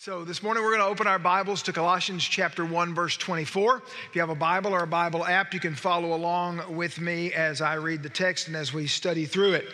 So, 0.00 0.22
this 0.22 0.44
morning 0.44 0.62
we're 0.62 0.76
going 0.76 0.86
to 0.86 0.86
open 0.86 1.08
our 1.08 1.18
Bibles 1.18 1.60
to 1.64 1.72
Colossians 1.72 2.22
chapter 2.22 2.64
1, 2.64 2.94
verse 2.94 3.16
24. 3.16 3.82
If 4.08 4.14
you 4.14 4.20
have 4.20 4.30
a 4.30 4.36
Bible 4.36 4.72
or 4.72 4.84
a 4.84 4.86
Bible 4.86 5.26
app, 5.26 5.52
you 5.52 5.58
can 5.58 5.74
follow 5.74 6.14
along 6.14 6.76
with 6.76 7.00
me 7.00 7.32
as 7.32 7.60
I 7.60 7.74
read 7.74 8.04
the 8.04 8.08
text 8.08 8.46
and 8.46 8.54
as 8.54 8.72
we 8.72 8.86
study 8.86 9.26
through 9.26 9.54
it. 9.54 9.68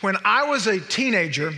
When 0.00 0.16
I 0.24 0.48
was 0.48 0.66
a 0.66 0.80
teenager, 0.80 1.52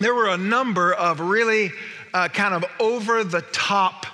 there 0.00 0.12
were 0.12 0.30
a 0.30 0.36
number 0.36 0.92
of 0.92 1.20
really 1.20 1.70
uh, 2.12 2.26
kind 2.30 2.52
of 2.52 2.64
over 2.80 3.22
the 3.22 3.42
top 3.52 4.06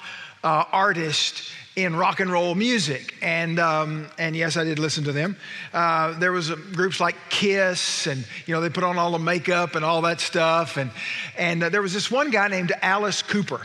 uh, 0.45 0.65
artists 0.71 1.51
in 1.85 1.97
rock 1.97 2.21
and 2.21 2.31
roll 2.31 2.55
music. 2.55 3.15
And, 3.23 3.59
um, 3.59 4.07
and 4.19 4.37
yes, 4.37 4.57
I 4.57 4.65
did 4.65 4.79
listen 4.79 5.05
to 5.05 5.13
them. 5.13 5.37
Uh, 5.73 6.19
there 6.19 6.33
was 6.33 6.51
groups 6.51 7.01
like 7.01 7.17
Kiss, 7.29 8.07
and, 8.07 8.25
you 8.47 8.55
know, 8.55 8.61
they 8.61 8.71
put 8.71 8.85
on 8.85 8.99
all 8.99 9.13
the 9.13 9.19
makeup 9.19 9.75
and 9.75 9.85
all 9.85 10.03
that 10.03 10.21
stuff. 10.21 10.77
And, 10.77 10.91
and 11.37 11.63
uh, 11.63 11.69
there 11.69 11.83
was 11.83 11.93
this 11.93 12.11
one 12.11 12.31
guy 12.31 12.49
named 12.49 12.73
Alice 12.83 13.23
Cooper. 13.23 13.63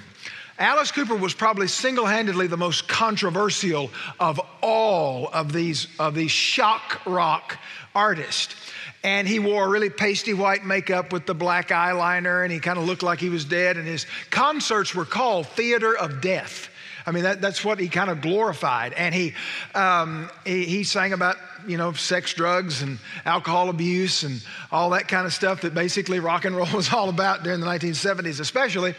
Alice 0.58 0.92
Cooper 0.92 1.16
was 1.16 1.34
probably 1.34 1.68
single-handedly 1.68 2.48
the 2.48 2.58
most 2.58 2.88
controversial 2.88 3.92
of 4.20 4.40
all 4.62 5.28
of 5.34 5.52
these, 5.52 5.88
of 6.00 6.16
these 6.16 6.32
shock 6.32 7.06
rock 7.06 7.58
artists. 7.94 8.56
And 9.04 9.28
he 9.28 9.38
wore 9.38 9.70
really 9.70 9.90
pasty 9.90 10.34
white 10.34 10.66
makeup 10.66 11.12
with 11.12 11.26
the 11.26 11.36
black 11.36 11.70
eyeliner, 11.70 12.44
and 12.44 12.52
he 12.52 12.60
kind 12.60 12.80
of 12.80 12.86
looked 12.86 13.04
like 13.04 13.20
he 13.20 13.30
was 13.30 13.46
dead. 13.46 13.78
And 13.78 13.86
his 13.86 14.08
concerts 14.32 14.96
were 14.96 15.06
called 15.06 15.46
Theater 15.48 15.96
of 15.96 16.22
Death. 16.22 16.70
I 17.06 17.12
mean, 17.12 17.24
that, 17.24 17.42
that's 17.42 17.64
what 17.64 17.80
he 17.80 17.88
kind 17.88 18.10
of 18.10 18.22
glorified. 18.22 18.94
And 18.94 19.14
he, 19.14 19.34
um, 19.76 20.30
he, 20.46 20.66
he 20.66 20.84
sang 20.84 21.14
about, 21.14 21.38
you 21.68 21.78
know, 21.78 21.94
sex, 21.94 22.34
drugs, 22.34 22.82
and 22.82 22.98
alcohol 23.26 23.70
abuse 23.70 24.24
and 24.24 24.44
all 24.72 24.90
that 24.92 25.08
kind 25.08 25.28
of 25.28 25.34
stuff 25.34 25.62
that 25.62 25.74
basically 25.74 26.20
rock 26.20 26.46
and 26.46 26.56
roll 26.56 26.68
was 26.74 26.92
all 26.92 27.10
about 27.10 27.44
during 27.44 27.60
the 27.60 27.68
1970s, 27.68 28.40
especially. 28.40 28.96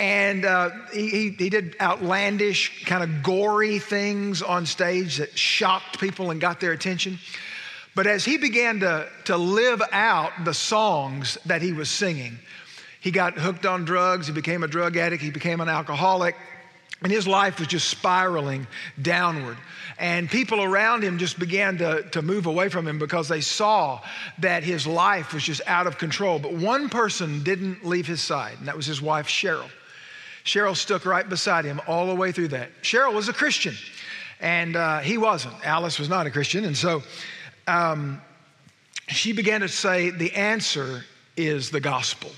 And 0.00 0.46
uh, 0.46 0.70
he, 0.92 1.30
he 1.30 1.50
did 1.50 1.76
outlandish, 1.80 2.86
kind 2.86 3.04
of 3.04 3.22
gory 3.22 3.78
things 3.78 4.42
on 4.42 4.66
stage 4.66 5.18
that 5.18 5.36
shocked 5.38 6.00
people 6.00 6.30
and 6.30 6.40
got 6.40 6.58
their 6.58 6.72
attention. 6.72 7.18
But 7.94 8.06
as 8.06 8.24
he 8.24 8.38
began 8.38 8.80
to, 8.80 9.08
to 9.26 9.36
live 9.36 9.82
out 9.92 10.32
the 10.44 10.54
songs 10.54 11.36
that 11.46 11.60
he 11.60 11.72
was 11.72 11.90
singing, 11.90 12.38
he 13.00 13.10
got 13.10 13.34
hooked 13.34 13.66
on 13.66 13.84
drugs, 13.84 14.26
he 14.26 14.32
became 14.32 14.62
a 14.62 14.68
drug 14.68 14.96
addict, 14.96 15.22
he 15.22 15.30
became 15.30 15.60
an 15.60 15.68
alcoholic, 15.68 16.34
and 17.02 17.10
his 17.10 17.26
life 17.26 17.58
was 17.58 17.68
just 17.68 17.88
spiraling 17.88 18.66
downward. 19.00 19.56
And 19.98 20.30
people 20.30 20.62
around 20.62 21.02
him 21.02 21.18
just 21.18 21.38
began 21.38 21.78
to, 21.78 22.02
to 22.10 22.22
move 22.22 22.46
away 22.46 22.68
from 22.68 22.86
him 22.86 22.98
because 22.98 23.28
they 23.28 23.40
saw 23.40 24.00
that 24.38 24.62
his 24.62 24.86
life 24.86 25.32
was 25.32 25.42
just 25.42 25.62
out 25.66 25.86
of 25.86 25.98
control. 25.98 26.38
But 26.38 26.52
one 26.52 26.88
person 26.88 27.42
didn't 27.42 27.84
leave 27.86 28.06
his 28.06 28.20
side, 28.20 28.58
and 28.58 28.68
that 28.68 28.76
was 28.76 28.86
his 28.86 29.00
wife, 29.00 29.28
Cheryl. 29.28 29.70
Cheryl 30.44 30.76
stuck 30.76 31.04
right 31.04 31.28
beside 31.28 31.64
him 31.64 31.80
all 31.86 32.06
the 32.06 32.14
way 32.14 32.32
through 32.32 32.48
that. 32.48 32.70
Cheryl 32.82 33.14
was 33.14 33.28
a 33.28 33.32
Christian, 33.32 33.74
and 34.40 34.76
uh, 34.76 35.00
he 35.00 35.18
wasn't. 35.18 35.54
Alice 35.66 35.98
was 35.98 36.08
not 36.08 36.26
a 36.26 36.30
Christian. 36.30 36.64
And 36.64 36.76
so 36.76 37.02
um, 37.66 38.20
she 39.08 39.32
began 39.32 39.60
to 39.60 39.68
say, 39.68 40.10
The 40.10 40.32
answer 40.32 41.04
is 41.36 41.70
the 41.70 41.80
gospel. 41.80 42.30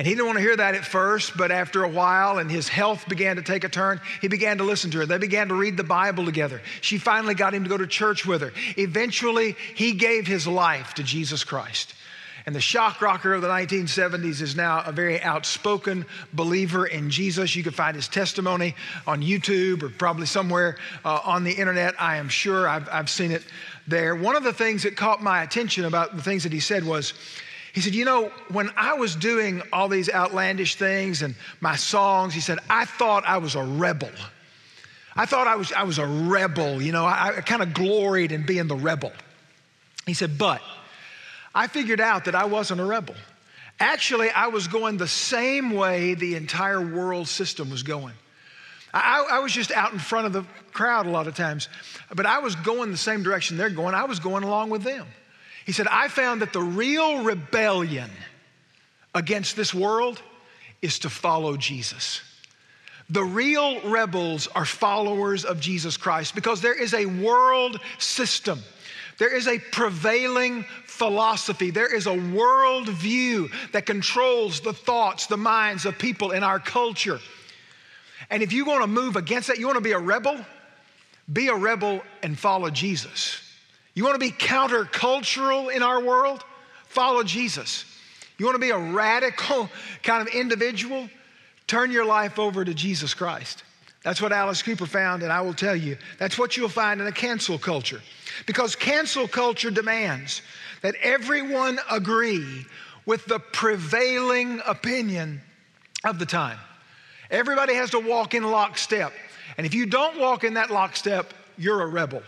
And 0.00 0.06
he 0.06 0.14
didn't 0.14 0.28
want 0.28 0.38
to 0.38 0.42
hear 0.42 0.56
that 0.56 0.74
at 0.74 0.86
first, 0.86 1.36
but 1.36 1.50
after 1.50 1.84
a 1.84 1.88
while, 1.88 2.38
and 2.38 2.50
his 2.50 2.68
health 2.68 3.06
began 3.06 3.36
to 3.36 3.42
take 3.42 3.64
a 3.64 3.68
turn, 3.68 4.00
he 4.22 4.28
began 4.28 4.56
to 4.56 4.64
listen 4.64 4.90
to 4.92 4.98
her. 5.00 5.04
They 5.04 5.18
began 5.18 5.48
to 5.48 5.54
read 5.54 5.76
the 5.76 5.84
Bible 5.84 6.24
together. 6.24 6.62
She 6.80 6.96
finally 6.96 7.34
got 7.34 7.52
him 7.52 7.64
to 7.64 7.68
go 7.68 7.76
to 7.76 7.86
church 7.86 8.24
with 8.24 8.40
her. 8.40 8.50
Eventually, 8.78 9.56
he 9.74 9.92
gave 9.92 10.26
his 10.26 10.46
life 10.46 10.94
to 10.94 11.02
Jesus 11.02 11.44
Christ. 11.44 11.92
And 12.46 12.54
the 12.54 12.62
shock 12.62 13.02
rocker 13.02 13.34
of 13.34 13.42
the 13.42 13.48
1970s 13.48 14.40
is 14.40 14.56
now 14.56 14.82
a 14.86 14.90
very 14.90 15.20
outspoken 15.20 16.06
believer 16.32 16.86
in 16.86 17.10
Jesus. 17.10 17.54
You 17.54 17.62
can 17.62 17.72
find 17.72 17.94
his 17.94 18.08
testimony 18.08 18.76
on 19.06 19.20
YouTube 19.20 19.82
or 19.82 19.90
probably 19.90 20.24
somewhere 20.24 20.78
uh, 21.04 21.20
on 21.26 21.44
the 21.44 21.52
internet. 21.52 22.00
I 22.00 22.16
am 22.16 22.30
sure 22.30 22.66
I've, 22.66 22.88
I've 22.88 23.10
seen 23.10 23.32
it 23.32 23.44
there. 23.86 24.16
One 24.16 24.34
of 24.34 24.44
the 24.44 24.54
things 24.54 24.84
that 24.84 24.96
caught 24.96 25.22
my 25.22 25.42
attention 25.42 25.84
about 25.84 26.16
the 26.16 26.22
things 26.22 26.44
that 26.44 26.54
he 26.54 26.60
said 26.60 26.84
was, 26.84 27.12
he 27.72 27.80
said, 27.80 27.94
You 27.94 28.04
know, 28.04 28.32
when 28.48 28.70
I 28.76 28.94
was 28.94 29.14
doing 29.14 29.62
all 29.72 29.88
these 29.88 30.10
outlandish 30.10 30.76
things 30.76 31.22
and 31.22 31.34
my 31.60 31.76
songs, 31.76 32.34
he 32.34 32.40
said, 32.40 32.58
I 32.68 32.84
thought 32.84 33.24
I 33.26 33.38
was 33.38 33.54
a 33.54 33.62
rebel. 33.62 34.10
I 35.16 35.26
thought 35.26 35.46
I 35.46 35.56
was, 35.56 35.72
I 35.72 35.82
was 35.82 35.98
a 35.98 36.06
rebel. 36.06 36.80
You 36.80 36.92
know, 36.92 37.04
I, 37.04 37.36
I 37.36 37.40
kind 37.40 37.62
of 37.62 37.74
gloried 37.74 38.32
in 38.32 38.44
being 38.44 38.68
the 38.68 38.76
rebel. 38.76 39.12
He 40.06 40.14
said, 40.14 40.38
But 40.38 40.62
I 41.54 41.66
figured 41.66 42.00
out 42.00 42.24
that 42.26 42.34
I 42.34 42.44
wasn't 42.44 42.80
a 42.80 42.84
rebel. 42.84 43.14
Actually, 43.78 44.30
I 44.30 44.48
was 44.48 44.68
going 44.68 44.98
the 44.98 45.08
same 45.08 45.70
way 45.70 46.14
the 46.14 46.36
entire 46.36 46.80
world 46.80 47.28
system 47.28 47.70
was 47.70 47.82
going. 47.82 48.14
I, 48.92 49.26
I, 49.30 49.38
was 49.38 49.52
just 49.52 49.70
out 49.70 49.92
in 49.92 49.98
front 49.98 50.26
of 50.26 50.32
the 50.32 50.44
crowd 50.72 51.06
a 51.06 51.10
lot 51.10 51.28
of 51.28 51.36
times, 51.36 51.68
but 52.14 52.26
I 52.26 52.40
was 52.40 52.56
going 52.56 52.90
the 52.90 52.96
same 52.96 53.22
direction 53.22 53.56
they're 53.56 53.70
going. 53.70 53.94
I 53.94 54.04
was 54.04 54.18
going 54.18 54.42
along 54.42 54.70
with 54.70 54.82
them. 54.82 55.06
He 55.70 55.72
said, 55.72 55.86
I 55.86 56.08
found 56.08 56.42
that 56.42 56.52
the 56.52 56.60
real 56.60 57.22
rebellion 57.22 58.10
against 59.14 59.54
this 59.54 59.72
world 59.72 60.20
is 60.82 60.98
to 60.98 61.08
follow 61.08 61.56
Jesus. 61.56 62.22
The 63.08 63.22
real 63.22 63.80
rebels 63.88 64.48
are 64.48 64.64
followers 64.64 65.44
of 65.44 65.60
Jesus 65.60 65.96
Christ 65.96 66.34
because 66.34 66.60
there 66.60 66.74
is 66.74 66.92
a 66.92 67.06
world 67.06 67.78
system. 67.98 68.58
There 69.18 69.32
is 69.32 69.46
a 69.46 69.60
prevailing 69.60 70.64
philosophy. 70.86 71.70
There 71.70 71.94
is 71.94 72.08
a 72.08 72.18
world 72.18 72.88
view 72.88 73.48
that 73.70 73.86
controls 73.86 74.58
the 74.58 74.72
thoughts, 74.72 75.28
the 75.28 75.36
minds 75.36 75.86
of 75.86 75.96
people 76.00 76.32
in 76.32 76.42
our 76.42 76.58
culture. 76.58 77.20
And 78.28 78.42
if 78.42 78.52
you 78.52 78.64
want 78.64 78.82
to 78.82 78.88
move 78.88 79.14
against 79.14 79.46
that, 79.46 79.60
you 79.60 79.66
want 79.66 79.76
to 79.76 79.84
be 79.84 79.92
a 79.92 80.00
rebel, 80.00 80.44
be 81.32 81.46
a 81.46 81.54
rebel 81.54 82.02
and 82.24 82.36
follow 82.36 82.70
Jesus. 82.70 83.46
You 84.00 84.06
want 84.06 84.18
to 84.18 84.26
be 84.26 84.32
countercultural 84.32 85.70
in 85.70 85.82
our 85.82 86.02
world? 86.02 86.42
Follow 86.86 87.22
Jesus. 87.22 87.84
You 88.38 88.46
want 88.46 88.54
to 88.54 88.58
be 88.58 88.70
a 88.70 88.78
radical 88.78 89.68
kind 90.02 90.26
of 90.26 90.34
individual? 90.34 91.10
Turn 91.66 91.90
your 91.90 92.06
life 92.06 92.38
over 92.38 92.64
to 92.64 92.72
Jesus 92.72 93.12
Christ. 93.12 93.62
That's 94.02 94.22
what 94.22 94.32
Alice 94.32 94.62
Cooper 94.62 94.86
found, 94.86 95.22
and 95.22 95.30
I 95.30 95.42
will 95.42 95.52
tell 95.52 95.76
you, 95.76 95.98
that's 96.18 96.38
what 96.38 96.56
you'll 96.56 96.70
find 96.70 97.02
in 97.02 97.08
a 97.08 97.12
cancel 97.12 97.58
culture. 97.58 98.00
Because 98.46 98.74
cancel 98.74 99.28
culture 99.28 99.70
demands 99.70 100.40
that 100.80 100.94
everyone 101.02 101.78
agree 101.90 102.64
with 103.04 103.26
the 103.26 103.38
prevailing 103.38 104.62
opinion 104.66 105.42
of 106.04 106.18
the 106.18 106.24
time. 106.24 106.58
Everybody 107.30 107.74
has 107.74 107.90
to 107.90 107.98
walk 107.98 108.32
in 108.32 108.44
lockstep. 108.44 109.12
And 109.58 109.66
if 109.66 109.74
you 109.74 109.84
don't 109.84 110.18
walk 110.18 110.42
in 110.42 110.54
that 110.54 110.70
lockstep, 110.70 111.34
you're 111.58 111.82
a 111.82 111.86
rebel. 111.86 112.22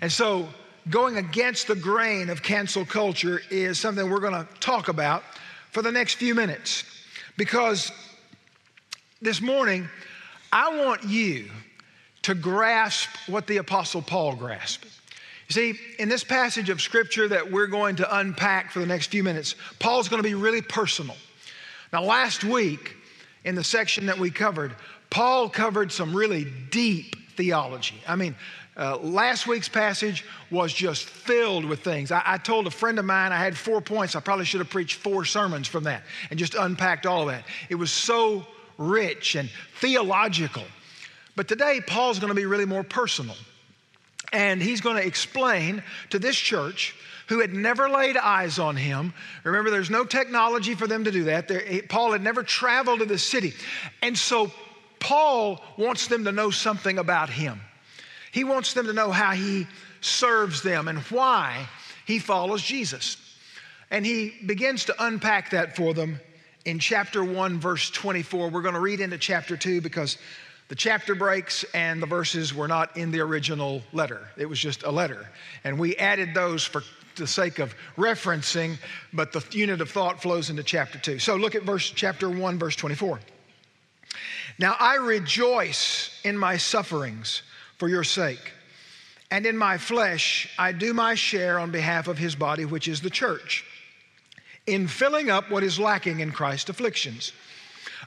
And 0.00 0.10
so 0.10 0.48
going 0.90 1.16
against 1.16 1.66
the 1.66 1.74
grain 1.74 2.28
of 2.30 2.42
cancel 2.42 2.84
culture 2.84 3.40
is 3.50 3.78
something 3.78 4.08
we're 4.08 4.20
going 4.20 4.32
to 4.32 4.46
talk 4.60 4.88
about 4.88 5.22
for 5.70 5.82
the 5.82 5.92
next 5.92 6.14
few 6.14 6.34
minutes. 6.34 6.84
Because 7.36 7.90
this 9.20 9.40
morning, 9.40 9.88
I 10.52 10.84
want 10.84 11.04
you 11.04 11.50
to 12.22 12.34
grasp 12.34 13.10
what 13.26 13.46
the 13.46 13.56
Apostle 13.58 14.02
Paul 14.02 14.36
grasped. 14.36 14.86
You 15.48 15.52
see, 15.52 15.80
in 15.98 16.08
this 16.08 16.24
passage 16.24 16.70
of 16.70 16.80
Scripture 16.80 17.28
that 17.28 17.50
we're 17.50 17.66
going 17.66 17.96
to 17.96 18.18
unpack 18.18 18.70
for 18.70 18.78
the 18.78 18.86
next 18.86 19.08
few 19.08 19.22
minutes, 19.22 19.56
Paul's 19.78 20.08
going 20.08 20.22
to 20.22 20.28
be 20.28 20.34
really 20.34 20.62
personal. 20.62 21.16
Now, 21.92 22.02
last 22.02 22.44
week, 22.44 22.96
in 23.44 23.54
the 23.54 23.64
section 23.64 24.06
that 24.06 24.18
we 24.18 24.30
covered, 24.30 24.74
Paul 25.10 25.48
covered 25.48 25.92
some 25.92 26.14
really 26.14 26.46
deep 26.70 27.14
theology. 27.36 28.00
I 28.08 28.16
mean, 28.16 28.34
uh, 28.76 28.98
last 28.98 29.46
week's 29.46 29.68
passage 29.68 30.24
was 30.50 30.72
just 30.72 31.04
filled 31.04 31.64
with 31.64 31.80
things. 31.80 32.10
I, 32.10 32.22
I, 32.24 32.38
told 32.38 32.66
a 32.66 32.70
friend 32.70 32.98
of 32.98 33.04
mine 33.04 33.30
I 33.30 33.38
had 33.38 33.56
four 33.56 33.80
points. 33.80 34.16
I 34.16 34.20
probably 34.20 34.44
should 34.44 34.60
have 34.60 34.70
preached 34.70 34.96
four 34.98 35.24
sermons 35.24 35.68
from 35.68 35.84
that 35.84 36.02
and 36.30 36.38
just 36.38 36.54
unpacked 36.54 37.06
all 37.06 37.22
of 37.22 37.28
that. 37.28 37.44
It 37.68 37.76
was 37.76 37.92
so 37.92 38.44
rich 38.76 39.36
and 39.36 39.48
theological. 39.80 40.64
But 41.36 41.46
today, 41.46 41.80
Paul's 41.86 42.18
going 42.18 42.30
to 42.30 42.34
be 42.34 42.46
really 42.46 42.64
more 42.64 42.82
personal. 42.82 43.36
And 44.32 44.60
he's 44.60 44.80
going 44.80 44.96
to 44.96 45.06
explain 45.06 45.82
to 46.10 46.18
this 46.18 46.36
church 46.36 46.96
who 47.28 47.40
had 47.40 47.54
never 47.54 47.88
laid 47.88 48.16
eyes 48.16 48.58
on 48.58 48.76
him. 48.76 49.14
Remember, 49.44 49.70
there's 49.70 49.90
no 49.90 50.04
technology 50.04 50.74
for 50.74 50.88
them 50.88 51.04
to 51.04 51.12
do 51.12 51.24
that. 51.24 51.46
There, 51.46 51.62
Paul 51.88 52.12
had 52.12 52.22
never 52.22 52.42
traveled 52.42 52.98
to 52.98 53.06
the 53.06 53.18
city. 53.18 53.54
And 54.02 54.18
so, 54.18 54.50
Paul 54.98 55.62
wants 55.76 56.08
them 56.08 56.24
to 56.24 56.32
know 56.32 56.50
something 56.50 56.98
about 56.98 57.30
him. 57.30 57.60
He 58.34 58.42
wants 58.42 58.74
them 58.74 58.86
to 58.86 58.92
know 58.92 59.12
how 59.12 59.30
he 59.30 59.68
serves 60.00 60.60
them 60.60 60.88
and 60.88 60.98
why 61.02 61.68
he 62.04 62.18
follows 62.18 62.64
Jesus. 62.64 63.16
And 63.92 64.04
he 64.04 64.34
begins 64.44 64.86
to 64.86 64.94
unpack 64.98 65.50
that 65.50 65.76
for 65.76 65.94
them 65.94 66.18
in 66.64 66.80
chapter 66.80 67.22
1, 67.22 67.60
verse 67.60 67.90
24. 67.90 68.50
We're 68.50 68.60
going 68.60 68.74
to 68.74 68.80
read 68.80 68.98
into 68.98 69.18
chapter 69.18 69.56
2 69.56 69.80
because 69.82 70.18
the 70.66 70.74
chapter 70.74 71.14
breaks 71.14 71.64
and 71.74 72.02
the 72.02 72.08
verses 72.08 72.52
were 72.52 72.66
not 72.66 72.96
in 72.96 73.12
the 73.12 73.20
original 73.20 73.84
letter. 73.92 74.28
It 74.36 74.46
was 74.46 74.58
just 74.58 74.82
a 74.82 74.90
letter. 74.90 75.28
And 75.62 75.78
we 75.78 75.94
added 75.94 76.34
those 76.34 76.64
for 76.64 76.82
the 77.14 77.28
sake 77.28 77.60
of 77.60 77.72
referencing, 77.96 78.78
but 79.12 79.30
the 79.30 79.44
unit 79.52 79.80
of 79.80 79.92
thought 79.92 80.20
flows 80.20 80.50
into 80.50 80.64
chapter 80.64 80.98
2. 80.98 81.20
So 81.20 81.36
look 81.36 81.54
at 81.54 81.62
verse 81.62 81.88
chapter 81.88 82.28
1 82.28 82.58
verse 82.58 82.74
24. 82.74 83.20
Now 84.58 84.74
I 84.80 84.96
rejoice 84.96 86.20
in 86.24 86.36
my 86.36 86.56
sufferings 86.56 87.42
for 87.78 87.88
your 87.88 88.04
sake, 88.04 88.52
and 89.30 89.46
in 89.46 89.56
my 89.56 89.78
flesh 89.78 90.48
I 90.58 90.72
do 90.72 90.94
my 90.94 91.14
share 91.14 91.58
on 91.58 91.70
behalf 91.70 92.08
of 92.08 92.18
his 92.18 92.34
body, 92.34 92.64
which 92.64 92.88
is 92.88 93.00
the 93.00 93.10
church, 93.10 93.64
in 94.66 94.88
filling 94.88 95.30
up 95.30 95.50
what 95.50 95.62
is 95.62 95.78
lacking 95.78 96.20
in 96.20 96.32
Christ's 96.32 96.70
afflictions. 96.70 97.32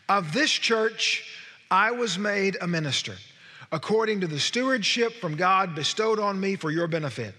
Of 0.09 0.33
this 0.33 0.51
church 0.51 1.23
I 1.69 1.91
was 1.91 2.17
made 2.17 2.57
a 2.61 2.67
minister, 2.67 3.15
according 3.71 4.21
to 4.21 4.27
the 4.27 4.39
stewardship 4.39 5.13
from 5.15 5.35
God 5.35 5.75
bestowed 5.75 6.19
on 6.19 6.39
me 6.39 6.55
for 6.55 6.71
your 6.71 6.87
benefit 6.87 7.35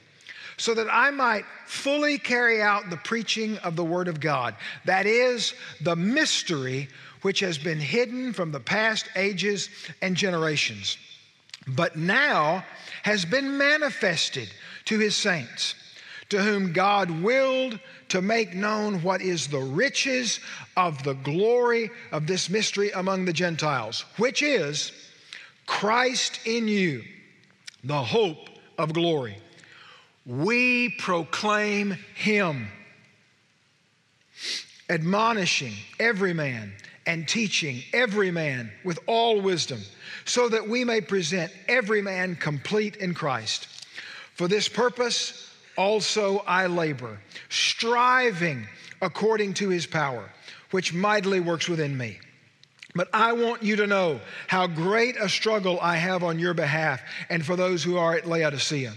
so 0.58 0.74
that 0.74 0.88
I 0.90 1.10
might 1.10 1.44
fully 1.66 2.18
carry 2.18 2.60
out 2.60 2.90
the 2.90 2.96
preaching 2.96 3.56
of 3.58 3.76
the 3.76 3.84
Word 3.84 4.08
of 4.08 4.20
God. 4.20 4.56
That 4.84 5.06
is 5.06 5.54
the 5.80 5.96
mystery 5.96 6.88
which 7.22 7.40
has 7.40 7.56
been 7.56 7.78
hidden 7.78 8.32
from 8.32 8.52
the 8.52 8.60
past 8.60 9.08
ages 9.16 9.70
and 10.02 10.16
generations, 10.16 10.98
but 11.68 11.96
now 11.96 12.64
has 13.02 13.24
been 13.24 13.58
manifested 13.58 14.48
to 14.86 14.98
His 14.98 15.14
saints, 15.14 15.74
to 16.30 16.42
whom 16.42 16.72
God 16.72 17.10
willed 17.10 17.78
to 18.08 18.22
make 18.22 18.54
known 18.54 19.02
what 19.02 19.20
is 19.20 19.48
the 19.48 19.58
riches 19.58 20.40
of 20.76 21.02
the 21.02 21.14
glory 21.14 21.90
of 22.12 22.26
this 22.26 22.48
mystery 22.48 22.90
among 22.90 23.24
the 23.24 23.32
Gentiles, 23.32 24.04
which 24.16 24.42
is 24.42 24.92
Christ 25.66 26.40
in 26.46 26.68
you, 26.68 27.04
the 27.84 28.02
hope 28.02 28.48
of 28.78 28.94
glory. 28.94 29.36
We 30.24 30.90
proclaim 30.90 31.96
him, 32.14 32.68
admonishing 34.88 35.74
every 35.98 36.32
man 36.32 36.72
and 37.08 37.26
teaching 37.26 37.82
every 37.94 38.30
man 38.30 38.70
with 38.84 38.98
all 39.06 39.40
wisdom, 39.40 39.80
so 40.26 40.48
that 40.50 40.68
we 40.68 40.84
may 40.84 41.00
present 41.00 41.50
every 41.66 42.02
man 42.02 42.36
complete 42.36 42.96
in 42.96 43.14
Christ. 43.14 43.66
For 44.34 44.46
this 44.46 44.68
purpose 44.68 45.50
also 45.76 46.44
I 46.46 46.66
labor, 46.66 47.18
striving 47.48 48.68
according 49.00 49.54
to 49.54 49.70
his 49.70 49.86
power, 49.86 50.28
which 50.70 50.92
mightily 50.92 51.40
works 51.40 51.66
within 51.66 51.96
me. 51.96 52.18
But 52.94 53.08
I 53.14 53.32
want 53.32 53.62
you 53.62 53.76
to 53.76 53.86
know 53.86 54.20
how 54.46 54.66
great 54.66 55.16
a 55.16 55.30
struggle 55.30 55.78
I 55.80 55.96
have 55.96 56.22
on 56.22 56.38
your 56.38 56.52
behalf 56.52 57.00
and 57.30 57.44
for 57.44 57.56
those 57.56 57.82
who 57.82 57.96
are 57.96 58.16
at 58.16 58.26
Laodicea 58.26 58.92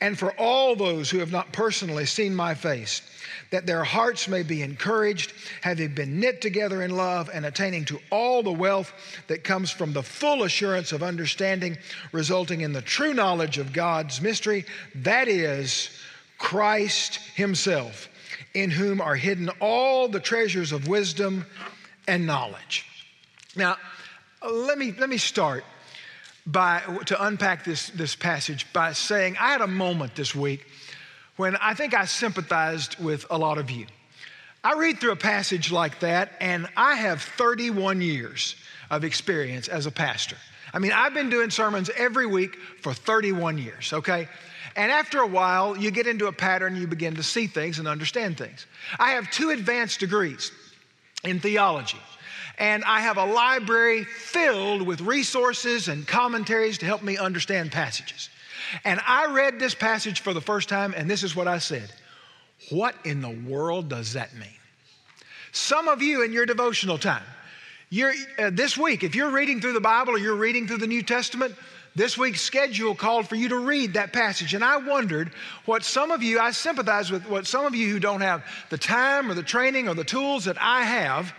and 0.00 0.18
for 0.18 0.32
all 0.32 0.76
those 0.76 1.10
who 1.10 1.18
have 1.18 1.32
not 1.32 1.52
personally 1.52 2.06
seen 2.06 2.34
my 2.34 2.54
face, 2.54 3.02
that 3.50 3.66
their 3.66 3.84
hearts 3.84 4.28
may 4.28 4.42
be 4.42 4.62
encouraged, 4.62 5.32
having 5.62 5.94
been 5.94 6.20
knit 6.20 6.40
together 6.40 6.82
in 6.82 6.96
love 6.96 7.30
and 7.32 7.44
attaining 7.44 7.84
to 7.86 8.00
all 8.10 8.42
the 8.42 8.52
wealth 8.52 8.92
that 9.28 9.44
comes 9.44 9.70
from 9.70 9.92
the 9.92 10.02
full 10.02 10.44
assurance 10.44 10.92
of 10.92 11.02
understanding, 11.02 11.76
resulting 12.12 12.60
in 12.60 12.72
the 12.72 12.82
true 12.82 13.14
knowledge 13.14 13.58
of 13.58 13.72
God's 13.72 14.20
mystery, 14.20 14.64
that 14.96 15.28
is, 15.28 15.90
Christ 16.38 17.16
Himself, 17.34 18.08
in 18.54 18.70
whom 18.70 19.00
are 19.00 19.16
hidden 19.16 19.50
all 19.60 20.08
the 20.08 20.20
treasures 20.20 20.72
of 20.72 20.88
wisdom 20.88 21.46
and 22.08 22.26
knowledge. 22.26 22.86
Now, 23.56 23.76
let 24.48 24.78
me, 24.78 24.92
let 24.98 25.08
me 25.08 25.18
start 25.18 25.64
by, 26.46 26.80
to 27.06 27.24
unpack 27.24 27.64
this, 27.64 27.90
this 27.90 28.16
passage 28.16 28.72
by 28.72 28.92
saying 28.92 29.36
I 29.38 29.52
had 29.52 29.60
a 29.60 29.66
moment 29.66 30.14
this 30.14 30.34
week 30.34 30.66
when 31.36 31.56
I 31.56 31.74
think 31.74 31.94
I 31.94 32.04
sympathized 32.04 32.98
with 32.98 33.26
a 33.30 33.38
lot 33.38 33.58
of 33.58 33.70
you. 33.70 33.86
I 34.62 34.74
read 34.74 34.98
through 35.00 35.12
a 35.12 35.16
passage 35.16 35.72
like 35.72 36.00
that, 36.00 36.32
and 36.40 36.68
I 36.76 36.96
have 36.96 37.22
31 37.22 38.02
years 38.02 38.56
of 38.90 39.04
experience 39.04 39.68
as 39.68 39.86
a 39.86 39.90
pastor. 39.90 40.36
I 40.74 40.78
mean, 40.78 40.92
I've 40.92 41.14
been 41.14 41.30
doing 41.30 41.50
sermons 41.50 41.90
every 41.96 42.26
week 42.26 42.56
for 42.82 42.92
31 42.92 43.58
years, 43.58 43.92
okay? 43.92 44.28
And 44.76 44.92
after 44.92 45.20
a 45.20 45.26
while, 45.26 45.76
you 45.76 45.90
get 45.90 46.06
into 46.06 46.26
a 46.26 46.32
pattern, 46.32 46.76
you 46.76 46.86
begin 46.86 47.14
to 47.16 47.22
see 47.22 47.46
things 47.46 47.78
and 47.78 47.88
understand 47.88 48.36
things. 48.36 48.66
I 48.98 49.12
have 49.12 49.30
two 49.30 49.50
advanced 49.50 49.98
degrees 49.98 50.52
in 51.24 51.40
theology 51.40 51.98
and 52.60 52.84
I 52.84 53.00
have 53.00 53.16
a 53.16 53.24
library 53.24 54.04
filled 54.04 54.82
with 54.82 55.00
resources 55.00 55.88
and 55.88 56.06
commentaries 56.06 56.76
to 56.78 56.86
help 56.86 57.02
me 57.02 57.16
understand 57.16 57.72
passages. 57.72 58.28
And 58.84 59.00
I 59.06 59.32
read 59.32 59.58
this 59.58 59.74
passage 59.74 60.20
for 60.20 60.34
the 60.34 60.42
first 60.42 60.68
time, 60.68 60.92
and 60.94 61.10
this 61.10 61.22
is 61.22 61.34
what 61.34 61.48
I 61.48 61.58
said 61.58 61.90
What 62.68 62.94
in 63.04 63.22
the 63.22 63.30
world 63.30 63.88
does 63.88 64.12
that 64.12 64.34
mean? 64.34 64.48
Some 65.52 65.88
of 65.88 66.02
you 66.02 66.22
in 66.22 66.32
your 66.32 66.46
devotional 66.46 66.98
time, 66.98 67.24
uh, 68.38 68.50
this 68.52 68.76
week, 68.76 69.02
if 69.02 69.14
you're 69.14 69.30
reading 69.30 69.60
through 69.60 69.72
the 69.72 69.80
Bible 69.80 70.12
or 70.12 70.18
you're 70.18 70.36
reading 70.36 70.68
through 70.68 70.78
the 70.78 70.86
New 70.86 71.02
Testament, 71.02 71.54
this 71.96 72.16
week's 72.16 72.42
schedule 72.42 72.94
called 72.94 73.26
for 73.26 73.34
you 73.34 73.48
to 73.48 73.58
read 73.58 73.94
that 73.94 74.12
passage. 74.12 74.54
And 74.54 74.62
I 74.62 74.76
wondered 74.76 75.32
what 75.64 75.82
some 75.82 76.10
of 76.12 76.22
you, 76.22 76.38
I 76.38 76.52
sympathize 76.52 77.10
with 77.10 77.26
what 77.26 77.46
some 77.46 77.64
of 77.64 77.74
you 77.74 77.90
who 77.90 77.98
don't 77.98 78.20
have 78.20 78.44
the 78.68 78.78
time 78.78 79.28
or 79.30 79.34
the 79.34 79.42
training 79.42 79.88
or 79.88 79.94
the 79.94 80.04
tools 80.04 80.44
that 80.44 80.56
I 80.60 80.82
have, 80.82 81.34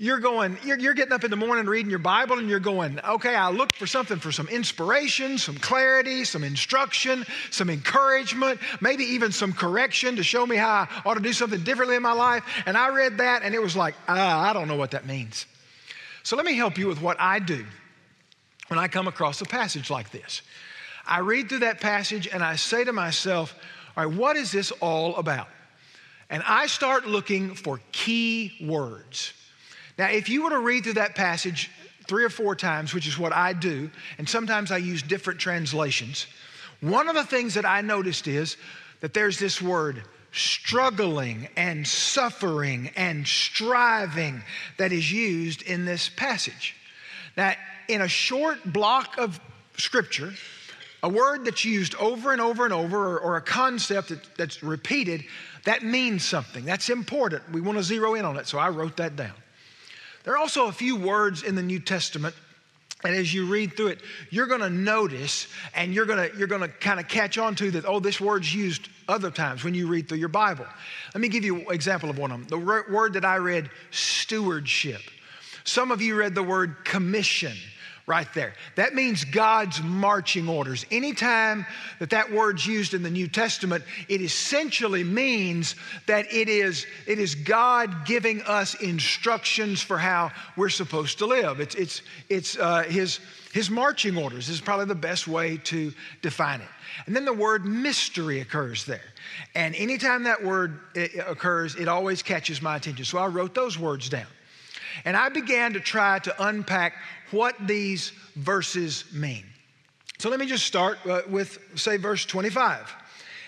you're 0.00 0.20
going, 0.20 0.56
you're, 0.64 0.78
you're, 0.78 0.94
getting 0.94 1.12
up 1.12 1.24
in 1.24 1.30
the 1.30 1.36
morning 1.36 1.66
reading 1.66 1.90
your 1.90 1.98
Bible 1.98 2.38
and 2.38 2.48
you're 2.48 2.60
going, 2.60 3.00
okay, 3.00 3.34
I 3.34 3.50
look 3.50 3.74
for 3.74 3.86
something 3.86 4.20
for 4.20 4.30
some 4.30 4.46
inspiration, 4.46 5.38
some 5.38 5.56
clarity, 5.56 6.24
some 6.24 6.44
instruction, 6.44 7.26
some 7.50 7.68
encouragement, 7.68 8.60
maybe 8.80 9.02
even 9.02 9.32
some 9.32 9.52
correction 9.52 10.14
to 10.14 10.22
show 10.22 10.46
me 10.46 10.54
how 10.54 10.86
I 10.88 11.02
ought 11.04 11.14
to 11.14 11.20
do 11.20 11.32
something 11.32 11.64
differently 11.64 11.96
in 11.96 12.02
my 12.02 12.12
life. 12.12 12.44
And 12.64 12.76
I 12.76 12.90
read 12.90 13.18
that 13.18 13.42
and 13.42 13.56
it 13.56 13.60
was 13.60 13.74
like, 13.74 13.96
ah, 14.06 14.48
I 14.48 14.52
don't 14.52 14.68
know 14.68 14.76
what 14.76 14.92
that 14.92 15.04
means. 15.04 15.46
So 16.22 16.36
let 16.36 16.46
me 16.46 16.54
help 16.54 16.78
you 16.78 16.86
with 16.86 17.02
what 17.02 17.16
I 17.18 17.40
do 17.40 17.66
when 18.68 18.78
I 18.78 18.86
come 18.86 19.08
across 19.08 19.40
a 19.40 19.46
passage 19.46 19.90
like 19.90 20.12
this. 20.12 20.42
I 21.08 21.20
read 21.20 21.48
through 21.48 21.60
that 21.60 21.80
passage 21.80 22.28
and 22.28 22.44
I 22.44 22.54
say 22.54 22.84
to 22.84 22.92
myself, 22.92 23.52
all 23.96 24.06
right, 24.06 24.16
what 24.16 24.36
is 24.36 24.52
this 24.52 24.70
all 24.80 25.16
about? 25.16 25.48
And 26.30 26.40
I 26.46 26.68
start 26.68 27.08
looking 27.08 27.56
for 27.56 27.80
key 27.90 28.52
words. 28.60 29.32
Now, 29.98 30.08
if 30.08 30.28
you 30.28 30.44
were 30.44 30.50
to 30.50 30.60
read 30.60 30.84
through 30.84 30.94
that 30.94 31.16
passage 31.16 31.70
three 32.06 32.24
or 32.24 32.30
four 32.30 32.54
times, 32.54 32.94
which 32.94 33.06
is 33.06 33.18
what 33.18 33.32
I 33.32 33.52
do, 33.52 33.90
and 34.16 34.28
sometimes 34.28 34.70
I 34.70 34.78
use 34.78 35.02
different 35.02 35.40
translations, 35.40 36.26
one 36.80 37.08
of 37.08 37.16
the 37.16 37.24
things 37.24 37.54
that 37.54 37.66
I 37.66 37.80
noticed 37.80 38.28
is 38.28 38.56
that 39.00 39.12
there's 39.12 39.38
this 39.38 39.60
word 39.60 40.02
struggling 40.30 41.48
and 41.56 41.86
suffering 41.86 42.90
and 42.96 43.26
striving 43.26 44.42
that 44.76 44.92
is 44.92 45.10
used 45.10 45.62
in 45.62 45.84
this 45.84 46.08
passage. 46.08 46.76
Now, 47.36 47.54
in 47.88 48.02
a 48.02 48.08
short 48.08 48.72
block 48.72 49.18
of 49.18 49.40
scripture, 49.76 50.32
a 51.02 51.08
word 51.08 51.44
that's 51.44 51.64
used 51.64 51.94
over 51.96 52.32
and 52.32 52.40
over 52.40 52.64
and 52.64 52.72
over, 52.72 53.16
or, 53.16 53.18
or 53.20 53.36
a 53.36 53.40
concept 53.40 54.08
that, 54.10 54.36
that's 54.36 54.62
repeated, 54.62 55.24
that 55.64 55.82
means 55.82 56.24
something. 56.24 56.64
That's 56.64 56.88
important. 56.88 57.50
We 57.52 57.60
want 57.60 57.78
to 57.78 57.84
zero 57.84 58.14
in 58.14 58.24
on 58.24 58.36
it, 58.36 58.46
so 58.46 58.58
I 58.58 58.68
wrote 58.68 58.96
that 58.98 59.16
down. 59.16 59.34
There 60.28 60.34
are 60.34 60.40
also 60.40 60.66
a 60.66 60.72
few 60.72 60.94
words 60.94 61.42
in 61.42 61.54
the 61.54 61.62
New 61.62 61.80
Testament 61.80 62.34
and 63.02 63.16
as 63.16 63.32
you 63.32 63.46
read 63.46 63.78
through 63.78 63.86
it, 63.86 64.00
you're 64.28 64.46
going 64.46 64.60
to 64.60 64.68
notice 64.68 65.46
and 65.74 65.94
you're 65.94 66.04
going 66.04 66.30
to 66.30 66.36
you're 66.36 66.46
going 66.46 66.60
to 66.60 66.68
kind 66.68 67.00
of 67.00 67.08
catch 67.08 67.38
on 67.38 67.54
to 67.54 67.70
that 67.70 67.86
oh 67.86 67.98
this 67.98 68.20
word's 68.20 68.54
used 68.54 68.90
other 69.08 69.30
times 69.30 69.64
when 69.64 69.72
you 69.72 69.86
read 69.86 70.06
through 70.06 70.18
your 70.18 70.28
Bible. 70.28 70.66
Let 71.14 71.22
me 71.22 71.28
give 71.28 71.46
you 71.46 71.60
an 71.60 71.74
example 71.74 72.10
of 72.10 72.18
one 72.18 72.30
of 72.30 72.46
them. 72.46 72.60
The 72.60 72.84
word 72.92 73.14
that 73.14 73.24
I 73.24 73.36
read 73.36 73.70
stewardship. 73.90 75.00
Some 75.64 75.90
of 75.90 76.02
you 76.02 76.14
read 76.14 76.34
the 76.34 76.42
word 76.42 76.84
commission 76.84 77.56
right 78.08 78.32
there. 78.32 78.54
That 78.74 78.94
means 78.94 79.24
God's 79.24 79.82
marching 79.82 80.48
orders. 80.48 80.86
Anytime 80.90 81.66
that 81.98 82.10
that 82.10 82.32
word's 82.32 82.66
used 82.66 82.94
in 82.94 83.02
the 83.02 83.10
New 83.10 83.28
Testament, 83.28 83.84
it 84.08 84.22
essentially 84.22 85.04
means 85.04 85.76
that 86.06 86.32
it 86.32 86.48
is, 86.48 86.86
it 87.06 87.18
is 87.18 87.34
God 87.34 88.06
giving 88.06 88.40
us 88.42 88.74
instructions 88.74 89.82
for 89.82 89.98
how 89.98 90.32
we're 90.56 90.70
supposed 90.70 91.18
to 91.18 91.26
live. 91.26 91.60
It's, 91.60 91.74
it's, 91.74 92.02
it's 92.30 92.58
uh, 92.58 92.84
his, 92.84 93.20
his 93.52 93.68
marching 93.68 94.16
orders 94.16 94.48
is 94.48 94.60
probably 94.60 94.86
the 94.86 94.94
best 94.94 95.28
way 95.28 95.58
to 95.64 95.92
define 96.22 96.62
it. 96.62 96.68
And 97.06 97.14
then 97.14 97.26
the 97.26 97.32
word 97.34 97.66
mystery 97.66 98.40
occurs 98.40 98.86
there. 98.86 99.00
And 99.54 99.74
anytime 99.74 100.24
that 100.24 100.42
word 100.42 100.80
occurs, 101.26 101.76
it 101.76 101.88
always 101.88 102.22
catches 102.22 102.62
my 102.62 102.76
attention. 102.76 103.04
So 103.04 103.18
I 103.18 103.26
wrote 103.26 103.54
those 103.54 103.78
words 103.78 104.08
down. 104.08 104.26
And 105.04 105.16
I 105.16 105.28
began 105.28 105.72
to 105.74 105.80
try 105.80 106.18
to 106.20 106.46
unpack 106.46 106.94
what 107.30 107.54
these 107.66 108.12
verses 108.36 109.04
mean. 109.12 109.44
So 110.18 110.30
let 110.30 110.40
me 110.40 110.46
just 110.46 110.66
start 110.66 110.98
uh, 111.06 111.22
with, 111.28 111.58
say, 111.76 111.96
verse 111.96 112.24
25. 112.24 112.92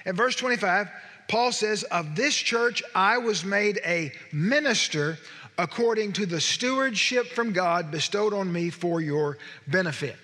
At 0.06 0.14
verse 0.14 0.36
25, 0.36 0.88
Paul 1.28 1.52
says, 1.52 1.82
Of 1.84 2.14
this 2.14 2.34
church 2.34 2.82
I 2.94 3.18
was 3.18 3.44
made 3.44 3.80
a 3.84 4.12
minister 4.32 5.18
according 5.58 6.12
to 6.14 6.26
the 6.26 6.40
stewardship 6.40 7.26
from 7.28 7.52
God 7.52 7.90
bestowed 7.90 8.32
on 8.32 8.52
me 8.52 8.70
for 8.70 9.00
your 9.00 9.36
benefit. 9.66 10.16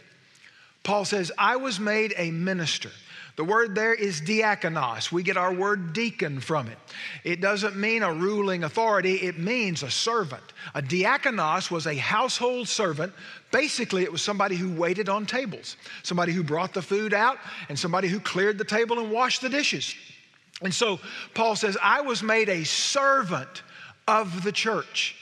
Paul 0.83 1.04
says, 1.04 1.33
I 1.37 1.56
was 1.56 1.80
made 1.80 2.14
a 2.16 2.30
minister. 2.30 2.90
The 3.37 3.45
word 3.45 3.75
there 3.75 3.93
is 3.93 4.23
diakonos. 4.23 5.12
We 5.12 5.23
get 5.23 5.37
our 5.37 5.52
word 5.52 5.93
deacon 5.93 6.40
from 6.40 6.69
it. 6.69 6.78
It 7.23 7.43
doesn't 7.43 7.76
mean 7.76 8.02
a 8.02 8.12
ruling 8.12 8.64
authority, 8.64 9.16
it 9.16 9.38
means 9.38 9.83
a 9.83 9.90
servant. 9.90 10.43
A 10.75 10.81
diakonos 10.81 11.71
was 11.71 11.87
a 11.87 11.95
household 11.97 12.66
servant. 12.66 13.12
Basically, 13.52 14.02
it 14.05 14.11
was 14.11 14.23
somebody 14.23 14.57
who 14.57 14.73
waited 14.73 15.11
on 15.11 15.26
tables, 15.26 15.76
somebody 16.02 16.33
who 16.33 16.43
brought 16.43 16.73
the 16.73 16.81
food 16.81 17.12
out, 17.12 17.37
and 17.69 17.78
somebody 17.78 18.09
who 18.09 18.21
cleared 18.21 18.57
the 18.57 18.64
table 18.64 18.99
and 18.99 19.11
washed 19.11 19.43
the 19.43 19.50
dishes. 19.50 19.95
And 20.62 20.73
so 20.73 20.99
Paul 21.35 21.57
says, 21.57 21.76
I 21.83 22.00
was 22.00 22.23
made 22.23 22.49
a 22.49 22.64
servant 22.64 23.62
of 24.09 24.45
the 24.45 24.52
church. 24.52 25.14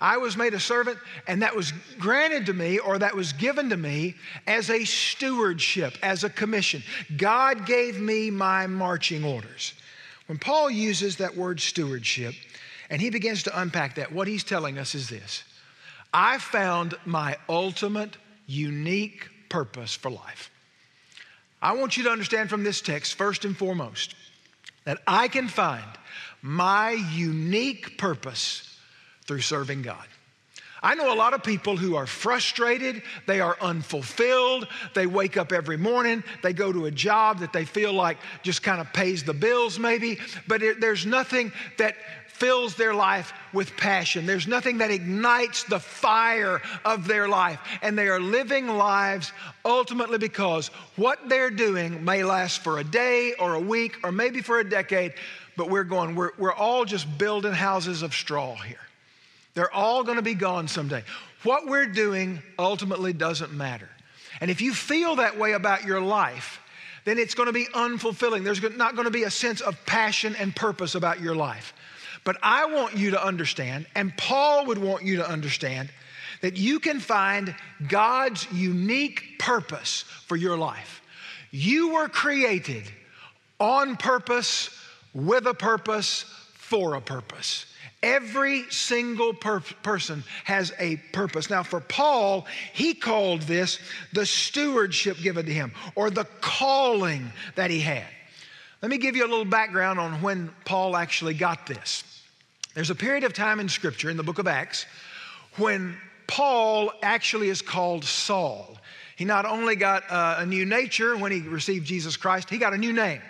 I 0.00 0.18
was 0.18 0.36
made 0.36 0.54
a 0.54 0.60
servant, 0.60 0.98
and 1.26 1.42
that 1.42 1.56
was 1.56 1.72
granted 1.98 2.46
to 2.46 2.52
me 2.52 2.78
or 2.78 2.98
that 2.98 3.16
was 3.16 3.32
given 3.32 3.70
to 3.70 3.76
me 3.76 4.14
as 4.46 4.70
a 4.70 4.84
stewardship, 4.84 5.94
as 6.02 6.22
a 6.22 6.30
commission. 6.30 6.82
God 7.16 7.66
gave 7.66 8.00
me 8.00 8.30
my 8.30 8.66
marching 8.68 9.24
orders. 9.24 9.74
When 10.26 10.38
Paul 10.38 10.70
uses 10.70 11.16
that 11.16 11.36
word 11.36 11.60
stewardship 11.60 12.34
and 12.90 13.00
he 13.00 13.10
begins 13.10 13.42
to 13.44 13.60
unpack 13.60 13.96
that, 13.96 14.12
what 14.12 14.28
he's 14.28 14.44
telling 14.44 14.78
us 14.78 14.94
is 14.94 15.08
this 15.08 15.42
I 16.12 16.38
found 16.38 16.94
my 17.04 17.36
ultimate, 17.48 18.16
unique 18.46 19.28
purpose 19.48 19.94
for 19.94 20.10
life. 20.10 20.50
I 21.60 21.72
want 21.72 21.96
you 21.96 22.04
to 22.04 22.10
understand 22.10 22.50
from 22.50 22.62
this 22.62 22.80
text, 22.80 23.14
first 23.14 23.44
and 23.44 23.56
foremost, 23.56 24.14
that 24.84 24.98
I 25.08 25.26
can 25.26 25.48
find 25.48 25.84
my 26.40 26.92
unique 26.92 27.98
purpose 27.98 28.67
through 29.28 29.42
serving 29.42 29.82
God. 29.82 30.04
I 30.82 30.94
know 30.94 31.12
a 31.12 31.16
lot 31.16 31.34
of 31.34 31.42
people 31.42 31.76
who 31.76 31.96
are 31.96 32.06
frustrated, 32.06 33.02
they 33.26 33.40
are 33.40 33.56
unfulfilled, 33.60 34.68
they 34.94 35.06
wake 35.06 35.36
up 35.36 35.52
every 35.52 35.76
morning, 35.76 36.22
they 36.42 36.52
go 36.52 36.72
to 36.72 36.86
a 36.86 36.90
job 36.90 37.40
that 37.40 37.52
they 37.52 37.64
feel 37.64 37.92
like 37.92 38.16
just 38.42 38.62
kind 38.62 38.80
of 38.80 38.92
pays 38.92 39.24
the 39.24 39.34
bills, 39.34 39.78
maybe, 39.78 40.18
but 40.46 40.62
it, 40.62 40.80
there's 40.80 41.04
nothing 41.04 41.52
that 41.78 41.96
fills 42.28 42.76
their 42.76 42.94
life 42.94 43.32
with 43.52 43.76
passion. 43.76 44.24
There's 44.24 44.46
nothing 44.46 44.78
that 44.78 44.92
ignites 44.92 45.64
the 45.64 45.80
fire 45.80 46.62
of 46.84 47.08
their 47.08 47.28
life. 47.28 47.58
And 47.82 47.98
they 47.98 48.06
are 48.06 48.20
living 48.20 48.68
lives 48.68 49.32
ultimately 49.64 50.18
because 50.18 50.68
what 50.94 51.28
they're 51.28 51.50
doing 51.50 52.04
may 52.04 52.22
last 52.22 52.62
for 52.62 52.78
a 52.78 52.84
day 52.84 53.34
or 53.40 53.54
a 53.54 53.60
week 53.60 53.96
or 54.04 54.12
maybe 54.12 54.40
for 54.40 54.60
a 54.60 54.70
decade, 54.70 55.14
but 55.56 55.68
we're 55.68 55.82
going, 55.82 56.14
we're, 56.14 56.30
we're 56.38 56.54
all 56.54 56.84
just 56.84 57.18
building 57.18 57.52
houses 57.52 58.02
of 58.02 58.14
straw 58.14 58.54
here. 58.54 58.78
They're 59.58 59.74
all 59.74 60.04
going 60.04 60.18
to 60.18 60.22
be 60.22 60.34
gone 60.34 60.68
someday. 60.68 61.02
What 61.42 61.66
we're 61.66 61.86
doing 61.86 62.40
ultimately 62.60 63.12
doesn't 63.12 63.52
matter. 63.52 63.88
And 64.40 64.52
if 64.52 64.60
you 64.60 64.72
feel 64.72 65.16
that 65.16 65.36
way 65.36 65.54
about 65.54 65.84
your 65.84 66.00
life, 66.00 66.60
then 67.04 67.18
it's 67.18 67.34
going 67.34 67.48
to 67.48 67.52
be 67.52 67.66
unfulfilling. 67.74 68.44
There's 68.44 68.62
not 68.76 68.94
going 68.94 69.06
to 69.06 69.10
be 69.10 69.24
a 69.24 69.32
sense 69.32 69.60
of 69.60 69.74
passion 69.84 70.36
and 70.36 70.54
purpose 70.54 70.94
about 70.94 71.20
your 71.20 71.34
life. 71.34 71.74
But 72.22 72.36
I 72.40 72.66
want 72.66 72.96
you 72.96 73.10
to 73.10 73.24
understand, 73.24 73.86
and 73.96 74.16
Paul 74.16 74.66
would 74.66 74.78
want 74.78 75.02
you 75.02 75.16
to 75.16 75.28
understand, 75.28 75.90
that 76.40 76.56
you 76.56 76.78
can 76.78 77.00
find 77.00 77.52
God's 77.88 78.46
unique 78.52 79.40
purpose 79.40 80.04
for 80.26 80.36
your 80.36 80.56
life. 80.56 81.02
You 81.50 81.94
were 81.94 82.08
created 82.08 82.84
on 83.58 83.96
purpose, 83.96 84.70
with 85.12 85.48
a 85.48 85.54
purpose, 85.54 86.26
for 86.54 86.94
a 86.94 87.00
purpose. 87.00 87.66
Every 88.02 88.62
single 88.70 89.34
per- 89.34 89.60
person 89.60 90.22
has 90.44 90.72
a 90.78 90.96
purpose. 91.12 91.50
Now, 91.50 91.64
for 91.64 91.80
Paul, 91.80 92.46
he 92.72 92.94
called 92.94 93.42
this 93.42 93.80
the 94.12 94.24
stewardship 94.24 95.18
given 95.18 95.46
to 95.46 95.52
him 95.52 95.72
or 95.96 96.10
the 96.10 96.24
calling 96.40 97.32
that 97.56 97.70
he 97.70 97.80
had. 97.80 98.06
Let 98.82 98.90
me 98.90 98.98
give 98.98 99.16
you 99.16 99.26
a 99.26 99.26
little 99.26 99.44
background 99.44 99.98
on 99.98 100.22
when 100.22 100.50
Paul 100.64 100.96
actually 100.96 101.34
got 101.34 101.66
this. 101.66 102.04
There's 102.74 102.90
a 102.90 102.94
period 102.94 103.24
of 103.24 103.32
time 103.32 103.58
in 103.58 103.68
Scripture, 103.68 104.08
in 104.10 104.16
the 104.16 104.22
book 104.22 104.38
of 104.38 104.46
Acts, 104.46 104.86
when 105.56 105.96
Paul 106.28 106.92
actually 107.02 107.48
is 107.48 107.60
called 107.62 108.04
Saul. 108.04 108.78
He 109.16 109.24
not 109.24 109.44
only 109.44 109.74
got 109.74 110.08
uh, 110.08 110.36
a 110.38 110.46
new 110.46 110.64
nature 110.64 111.16
when 111.16 111.32
he 111.32 111.40
received 111.40 111.84
Jesus 111.84 112.16
Christ, 112.16 112.48
he 112.48 112.58
got 112.58 112.72
a 112.72 112.78
new 112.78 112.92
name. 112.92 113.20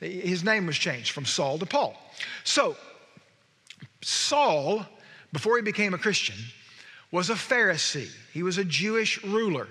His 0.00 0.44
name 0.44 0.66
was 0.66 0.76
changed 0.76 1.12
from 1.12 1.24
Saul 1.24 1.58
to 1.58 1.64
Paul. 1.64 1.96
So, 2.44 2.76
Saul, 4.02 4.86
before 5.32 5.56
he 5.56 5.62
became 5.62 5.94
a 5.94 5.98
Christian, 5.98 6.36
was 7.10 7.30
a 7.30 7.34
Pharisee. 7.34 8.10
He 8.32 8.42
was 8.42 8.58
a 8.58 8.64
Jewish 8.64 9.22
ruler, 9.22 9.68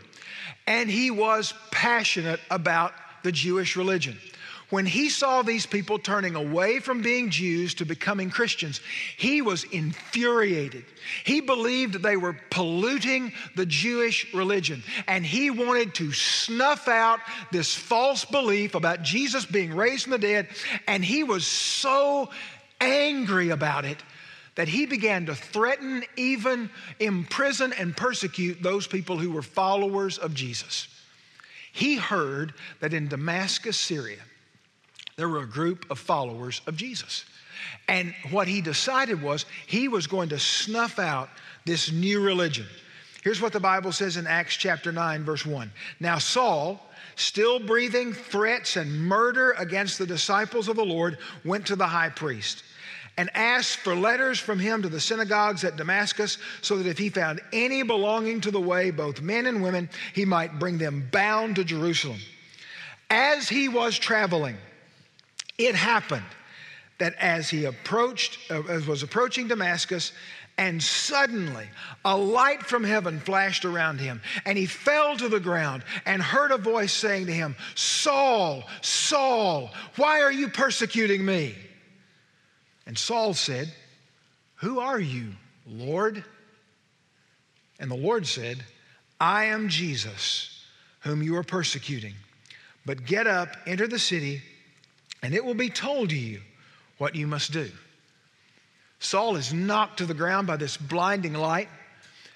and 0.65 0.89
he 0.89 1.11
was 1.11 1.53
passionate 1.71 2.39
about 2.49 2.93
the 3.23 3.31
Jewish 3.31 3.75
religion. 3.75 4.17
When 4.69 4.85
he 4.85 5.09
saw 5.09 5.41
these 5.41 5.65
people 5.65 5.99
turning 5.99 6.35
away 6.35 6.79
from 6.79 7.01
being 7.01 7.29
Jews 7.29 7.73
to 7.75 7.85
becoming 7.85 8.29
Christians, 8.29 8.79
he 9.17 9.41
was 9.41 9.65
infuriated. 9.65 10.85
He 11.25 11.41
believed 11.41 11.95
they 11.95 12.15
were 12.15 12.39
polluting 12.49 13.33
the 13.57 13.65
Jewish 13.65 14.33
religion, 14.33 14.81
and 15.07 15.25
he 15.25 15.49
wanted 15.49 15.93
to 15.95 16.13
snuff 16.13 16.87
out 16.87 17.19
this 17.51 17.75
false 17.75 18.23
belief 18.23 18.73
about 18.73 19.03
Jesus 19.03 19.45
being 19.45 19.73
raised 19.73 20.03
from 20.03 20.11
the 20.11 20.19
dead, 20.19 20.47
and 20.87 21.03
he 21.03 21.25
was 21.25 21.45
so 21.45 22.29
angry 22.79 23.49
about 23.49 23.83
it 23.83 24.01
that 24.55 24.67
he 24.67 24.85
began 24.85 25.25
to 25.27 25.35
threaten, 25.35 26.03
even 26.17 26.69
imprison, 26.99 27.73
and 27.73 27.95
persecute 27.95 28.61
those 28.61 28.87
people 28.87 29.17
who 29.17 29.31
were 29.31 29.41
followers 29.41 30.17
of 30.17 30.33
Jesus. 30.33 30.87
He 31.71 31.95
heard 31.95 32.53
that 32.81 32.93
in 32.93 33.07
Damascus, 33.07 33.77
Syria, 33.77 34.19
there 35.15 35.29
were 35.29 35.43
a 35.43 35.47
group 35.47 35.89
of 35.89 35.99
followers 35.99 36.61
of 36.67 36.75
Jesus. 36.75 37.23
And 37.87 38.13
what 38.31 38.47
he 38.47 38.61
decided 38.61 39.21
was 39.21 39.45
he 39.67 39.87
was 39.87 40.07
going 40.07 40.29
to 40.29 40.39
snuff 40.39 40.99
out 40.99 41.29
this 41.65 41.91
new 41.91 42.21
religion. 42.21 42.65
Here's 43.23 43.41
what 43.41 43.53
the 43.53 43.59
Bible 43.59 43.91
says 43.91 44.17
in 44.17 44.25
Acts 44.25 44.55
chapter 44.55 44.91
9, 44.91 45.23
verse 45.23 45.45
1. 45.45 45.71
Now, 45.99 46.17
Saul, 46.17 46.81
still 47.15 47.59
breathing 47.59 48.13
threats 48.13 48.77
and 48.77 48.99
murder 48.99 49.51
against 49.51 49.99
the 49.99 50.07
disciples 50.07 50.67
of 50.67 50.75
the 50.75 50.85
Lord, 50.85 51.19
went 51.45 51.67
to 51.67 51.75
the 51.75 51.87
high 51.87 52.09
priest 52.09 52.63
and 53.17 53.29
asked 53.35 53.77
for 53.77 53.95
letters 53.95 54.39
from 54.39 54.59
him 54.59 54.81
to 54.81 54.89
the 54.89 54.99
synagogues 54.99 55.63
at 55.63 55.77
Damascus, 55.77 56.37
so 56.61 56.77
that 56.77 56.87
if 56.87 56.97
he 56.97 57.09
found 57.09 57.41
any 57.51 57.83
belonging 57.83 58.41
to 58.41 58.51
the 58.51 58.61
way, 58.61 58.91
both 58.91 59.21
men 59.21 59.45
and 59.45 59.61
women, 59.61 59.89
he 60.13 60.25
might 60.25 60.59
bring 60.59 60.77
them 60.77 61.07
bound 61.11 61.57
to 61.57 61.63
Jerusalem. 61.63 62.19
As 63.09 63.49
he 63.49 63.67
was 63.67 63.99
traveling, 63.99 64.55
it 65.57 65.75
happened 65.75 66.25
that 66.99 67.15
as 67.15 67.49
he 67.49 67.65
approached, 67.65 68.39
uh, 68.51 68.61
as 68.69 68.87
was 68.87 69.03
approaching 69.03 69.47
Damascus, 69.47 70.13
and 70.57 70.81
suddenly 70.81 71.67
a 72.05 72.15
light 72.15 72.61
from 72.61 72.83
heaven 72.83 73.19
flashed 73.19 73.65
around 73.65 73.99
him, 73.99 74.21
and 74.45 74.57
he 74.57 74.65
fell 74.65 75.17
to 75.17 75.27
the 75.27 75.39
ground 75.39 75.83
and 76.05 76.21
heard 76.21 76.51
a 76.51 76.57
voice 76.57 76.93
saying 76.93 77.25
to 77.25 77.33
him, 77.33 77.55
Saul, 77.75 78.63
Saul, 78.81 79.71
why 79.95 80.21
are 80.21 80.31
you 80.31 80.47
persecuting 80.49 81.25
me? 81.25 81.55
And 82.85 82.97
Saul 82.97 83.33
said, 83.33 83.71
Who 84.55 84.79
are 84.79 84.99
you, 84.99 85.29
Lord? 85.67 86.23
And 87.79 87.89
the 87.89 87.95
Lord 87.95 88.27
said, 88.27 88.63
I 89.19 89.45
am 89.45 89.69
Jesus, 89.69 90.65
whom 91.01 91.21
you 91.21 91.35
are 91.35 91.43
persecuting. 91.43 92.13
But 92.85 93.05
get 93.05 93.27
up, 93.27 93.55
enter 93.67 93.87
the 93.87 93.99
city, 93.99 94.41
and 95.21 95.33
it 95.33 95.45
will 95.45 95.53
be 95.53 95.69
told 95.69 96.09
to 96.09 96.17
you 96.17 96.41
what 96.97 97.15
you 97.15 97.27
must 97.27 97.51
do. 97.51 97.69
Saul 98.99 99.35
is 99.35 99.53
knocked 99.53 99.97
to 99.97 100.05
the 100.05 100.13
ground 100.13 100.47
by 100.47 100.57
this 100.57 100.77
blinding 100.77 101.33
light. 101.33 101.69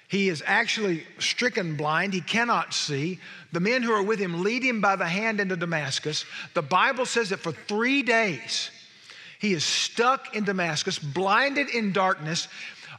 He 0.08 0.28
is 0.28 0.42
actually 0.46 1.04
stricken 1.18 1.76
blind. 1.76 2.12
He 2.12 2.20
cannot 2.20 2.74
see. 2.74 3.18
The 3.52 3.60
men 3.60 3.82
who 3.82 3.92
are 3.92 4.02
with 4.02 4.18
him 4.18 4.42
lead 4.42 4.62
him 4.62 4.80
by 4.80 4.96
the 4.96 5.06
hand 5.06 5.40
into 5.40 5.56
Damascus. 5.56 6.24
The 6.54 6.62
Bible 6.62 7.06
says 7.06 7.30
that 7.30 7.40
for 7.40 7.52
three 7.52 8.02
days, 8.02 8.70
he 9.38 9.52
is 9.52 9.64
stuck 9.64 10.34
in 10.34 10.44
Damascus, 10.44 10.98
blinded 10.98 11.68
in 11.68 11.92
darkness. 11.92 12.48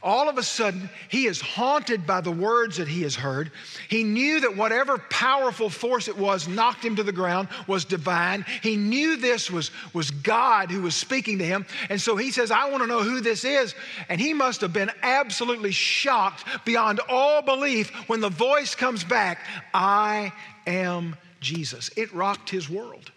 All 0.02 0.28
of 0.28 0.38
a 0.38 0.42
sudden, 0.42 0.88
he 1.08 1.26
is 1.26 1.40
haunted 1.40 2.06
by 2.06 2.20
the 2.20 2.30
words 2.30 2.76
that 2.76 2.86
he 2.86 3.02
has 3.02 3.16
heard. 3.16 3.50
He 3.88 4.04
knew 4.04 4.40
that 4.40 4.56
whatever 4.56 4.98
powerful 5.10 5.70
force 5.70 6.06
it 6.06 6.16
was 6.16 6.46
knocked 6.46 6.84
him 6.84 6.96
to 6.96 7.02
the 7.02 7.12
ground 7.12 7.48
was 7.66 7.84
divine. 7.84 8.44
He 8.62 8.76
knew 8.76 9.16
this 9.16 9.50
was, 9.50 9.72
was 9.92 10.10
God 10.10 10.70
who 10.70 10.82
was 10.82 10.94
speaking 10.94 11.38
to 11.38 11.44
him. 11.44 11.66
And 11.88 12.00
so 12.00 12.16
he 12.16 12.30
says, 12.30 12.52
I 12.52 12.70
want 12.70 12.82
to 12.82 12.86
know 12.86 13.02
who 13.02 13.20
this 13.20 13.44
is. 13.44 13.74
And 14.08 14.20
he 14.20 14.32
must 14.34 14.60
have 14.60 14.72
been 14.72 14.90
absolutely 15.02 15.72
shocked 15.72 16.44
beyond 16.64 17.00
all 17.08 17.42
belief 17.42 17.90
when 18.08 18.20
the 18.20 18.28
voice 18.28 18.74
comes 18.74 19.02
back 19.02 19.40
I 19.74 20.32
am 20.66 21.16
Jesus. 21.40 21.90
It 21.96 22.12
rocked 22.14 22.50
his 22.50 22.70
world. 22.70 23.10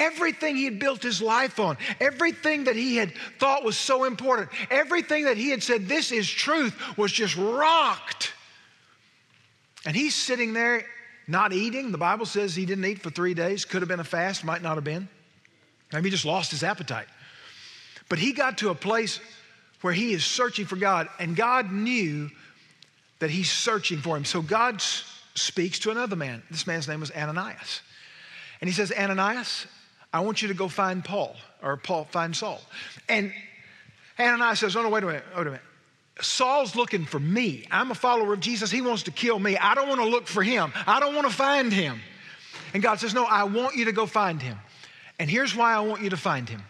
Everything 0.00 0.56
he 0.56 0.64
had 0.64 0.78
built 0.78 1.02
his 1.02 1.20
life 1.20 1.60
on, 1.60 1.76
everything 2.00 2.64
that 2.64 2.74
he 2.74 2.96
had 2.96 3.12
thought 3.38 3.62
was 3.62 3.76
so 3.76 4.04
important, 4.04 4.48
everything 4.70 5.26
that 5.26 5.36
he 5.36 5.50
had 5.50 5.62
said, 5.62 5.86
this 5.86 6.10
is 6.10 6.28
truth, 6.28 6.74
was 6.96 7.12
just 7.12 7.36
rocked. 7.36 8.32
And 9.84 9.94
he's 9.94 10.14
sitting 10.14 10.54
there 10.54 10.86
not 11.28 11.52
eating. 11.52 11.92
The 11.92 11.98
Bible 11.98 12.24
says 12.24 12.56
he 12.56 12.64
didn't 12.64 12.86
eat 12.86 13.00
for 13.00 13.10
three 13.10 13.34
days. 13.34 13.66
Could 13.66 13.82
have 13.82 13.88
been 13.88 14.00
a 14.00 14.04
fast, 14.04 14.42
might 14.42 14.62
not 14.62 14.76
have 14.76 14.84
been. 14.84 15.06
Maybe 15.92 16.06
he 16.06 16.10
just 16.10 16.24
lost 16.24 16.50
his 16.50 16.62
appetite. 16.62 17.06
But 18.08 18.18
he 18.18 18.32
got 18.32 18.58
to 18.58 18.70
a 18.70 18.74
place 18.74 19.20
where 19.82 19.92
he 19.92 20.12
is 20.12 20.24
searching 20.24 20.64
for 20.64 20.76
God, 20.76 21.08
and 21.18 21.36
God 21.36 21.72
knew 21.72 22.30
that 23.18 23.30
he's 23.30 23.50
searching 23.50 23.98
for 23.98 24.16
him. 24.16 24.24
So 24.24 24.40
God 24.40 24.80
speaks 25.34 25.78
to 25.80 25.90
another 25.90 26.16
man. 26.16 26.42
This 26.50 26.66
man's 26.66 26.88
name 26.88 27.00
was 27.00 27.10
Ananias. 27.10 27.82
And 28.60 28.68
he 28.68 28.74
says, 28.74 28.92
Ananias, 28.92 29.66
I 30.12 30.20
want 30.20 30.42
you 30.42 30.48
to 30.48 30.54
go 30.54 30.68
find 30.68 31.04
Paul, 31.04 31.36
or 31.62 31.76
Paul, 31.76 32.04
find 32.04 32.34
Saul. 32.34 32.60
And 33.08 33.32
Ananias 34.18 34.60
says, 34.60 34.76
Oh, 34.76 34.82
no, 34.82 34.88
wait 34.88 35.02
a 35.02 35.06
minute, 35.06 35.24
wait 35.36 35.42
a 35.42 35.44
minute. 35.44 35.62
Saul's 36.20 36.76
looking 36.76 37.06
for 37.06 37.18
me. 37.18 37.66
I'm 37.70 37.90
a 37.90 37.94
follower 37.94 38.34
of 38.34 38.40
Jesus. 38.40 38.70
He 38.70 38.82
wants 38.82 39.04
to 39.04 39.10
kill 39.10 39.38
me. 39.38 39.56
I 39.56 39.74
don't 39.74 39.88
want 39.88 40.00
to 40.00 40.06
look 40.06 40.26
for 40.26 40.42
him. 40.42 40.72
I 40.86 41.00
don't 41.00 41.14
want 41.14 41.28
to 41.28 41.32
find 41.32 41.72
him. 41.72 42.00
And 42.74 42.82
God 42.82 43.00
says, 43.00 43.14
No, 43.14 43.24
I 43.24 43.44
want 43.44 43.76
you 43.76 43.86
to 43.86 43.92
go 43.92 44.06
find 44.06 44.40
him. 44.40 44.58
And 45.18 45.30
here's 45.30 45.54
why 45.54 45.74
I 45.74 45.80
want 45.80 46.02
you 46.02 46.10
to 46.10 46.16
find 46.16 46.48
him. 46.48 46.62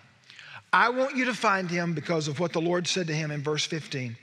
I 0.73 0.91
want 0.91 1.17
you 1.17 1.25
to 1.27 1.35
find 1.35 1.69
him 1.71 1.95
because 1.95 2.29
of 2.29 2.39
what 2.39 2.53
the 2.53 2.61
Lord 2.61 2.87
said 2.87 3.09
to 3.09 3.15
him 3.15 3.31
in 3.31 3.43
verse 3.43 3.65
15. 3.65 4.17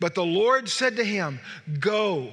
But 0.00 0.14
the 0.14 0.24
Lord 0.24 0.68
said 0.68 0.96
to 0.96 1.04
him, 1.04 1.40
Go, 1.78 2.30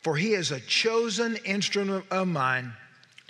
for 0.00 0.16
he 0.16 0.34
is 0.34 0.50
a 0.50 0.60
chosen 0.60 1.36
instrument 1.36 2.04
of 2.10 2.28
mine 2.28 2.72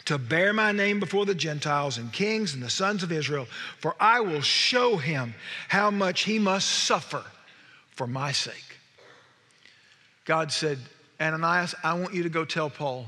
to 0.07 0.19
bear 0.19 0.53
my 0.53 0.73
name 0.73 1.01
before 1.01 1.27
the 1.27 1.35
Gentiles 1.35 1.99
and 1.99 2.13
kings 2.13 2.55
and 2.55 2.63
the 2.63 2.71
sons 2.71 3.03
of 3.03 3.13
Israel, 3.13 3.47
for 3.79 3.95
I 4.01 4.21
will 4.21 4.41
show 4.41 4.97
him 4.97 5.35
how 5.69 5.91
much 5.91 6.23
he 6.23 6.39
must 6.39 6.69
suffer 6.69 7.25
for 7.91 8.07
my 8.07 8.33
sake. 8.33 8.79
God 10.25 10.53
said, 10.53 10.79
Ananias, 11.21 11.75
I 11.83 11.95
want 11.95 12.15
you 12.15 12.23
to 12.25 12.29
go 12.29 12.45
tell 12.45 12.71
Paul 12.71 13.07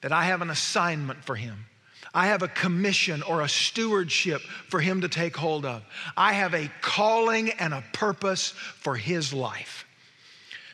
that 0.00 0.12
I 0.12 0.24
have 0.24 0.42
an 0.42 0.50
assignment 0.50 1.24
for 1.24 1.34
him. 1.34 1.66
I 2.14 2.28
have 2.28 2.42
a 2.42 2.48
commission 2.48 3.22
or 3.22 3.42
a 3.42 3.48
stewardship 3.48 4.40
for 4.68 4.80
him 4.80 5.02
to 5.02 5.08
take 5.08 5.36
hold 5.36 5.66
of. 5.66 5.82
I 6.16 6.32
have 6.32 6.54
a 6.54 6.70
calling 6.80 7.50
and 7.50 7.74
a 7.74 7.84
purpose 7.92 8.50
for 8.50 8.96
his 8.96 9.32
life. 9.32 9.84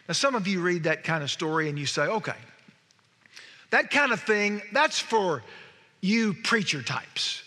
Now, 0.09 0.13
some 0.13 0.35
of 0.35 0.47
you 0.47 0.61
read 0.61 0.85
that 0.85 1.03
kind 1.03 1.23
of 1.25 1.31
story 1.31 1.69
and 1.69 1.79
you 1.79 1.87
say, 1.87 2.03
okay, 2.03 2.37
that 3.75 3.91
kind 3.91 4.13
of 4.13 4.21
thing, 4.21 4.63
that's 4.73 5.01
for 5.01 5.43
you 6.01 6.33
preacher 6.45 6.81
types. 6.81 7.43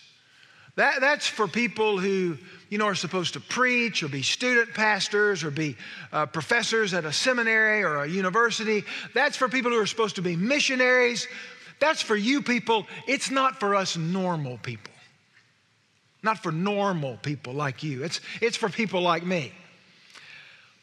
That, 0.76 1.00
that's 1.00 1.26
for 1.26 1.48
people 1.48 1.98
who, 1.98 2.38
you 2.70 2.78
know, 2.78 2.86
are 2.88 2.96
supposed 2.96 3.36
to 3.36 3.40
preach 3.40 4.04
or 4.04 4.10
be 4.10 4.24
student 4.24 4.74
pastors 4.74 5.46
or 5.46 5.52
be 5.52 5.78
uh, 6.12 6.26
professors 6.26 6.94
at 6.94 7.06
a 7.06 7.14
seminary 7.14 7.82
or 7.82 8.04
a 8.04 8.10
university. 8.10 8.84
That's 9.14 9.38
for 9.38 9.48
people 9.48 9.72
who 9.72 9.80
are 9.80 9.86
supposed 9.86 10.18
to 10.18 10.22
be 10.22 10.36
missionaries. 10.36 11.30
That's 11.80 12.02
for 12.02 12.18
you 12.18 12.42
people. 12.42 12.88
It's 13.08 13.32
not 13.32 13.58
for 13.58 13.74
us 13.74 13.96
normal 13.96 14.58
people. 14.58 14.94
Not 16.24 16.44
for 16.44 16.52
normal 16.52 17.16
people 17.22 17.54
like 17.54 17.84
you. 17.84 18.04
It's, 18.04 18.20
it's 18.42 18.58
for 18.58 18.68
people 18.68 19.00
like 19.00 19.26
me. 19.26 19.54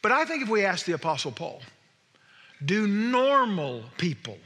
But 0.01 0.11
I 0.11 0.25
think 0.25 0.41
if 0.41 0.49
we 0.49 0.65
ask 0.65 0.87
the 0.87 0.93
Apostle 0.93 1.31
Paul, 1.31 1.61
do 2.65 2.87
normal 2.87 3.83
people 3.99 4.39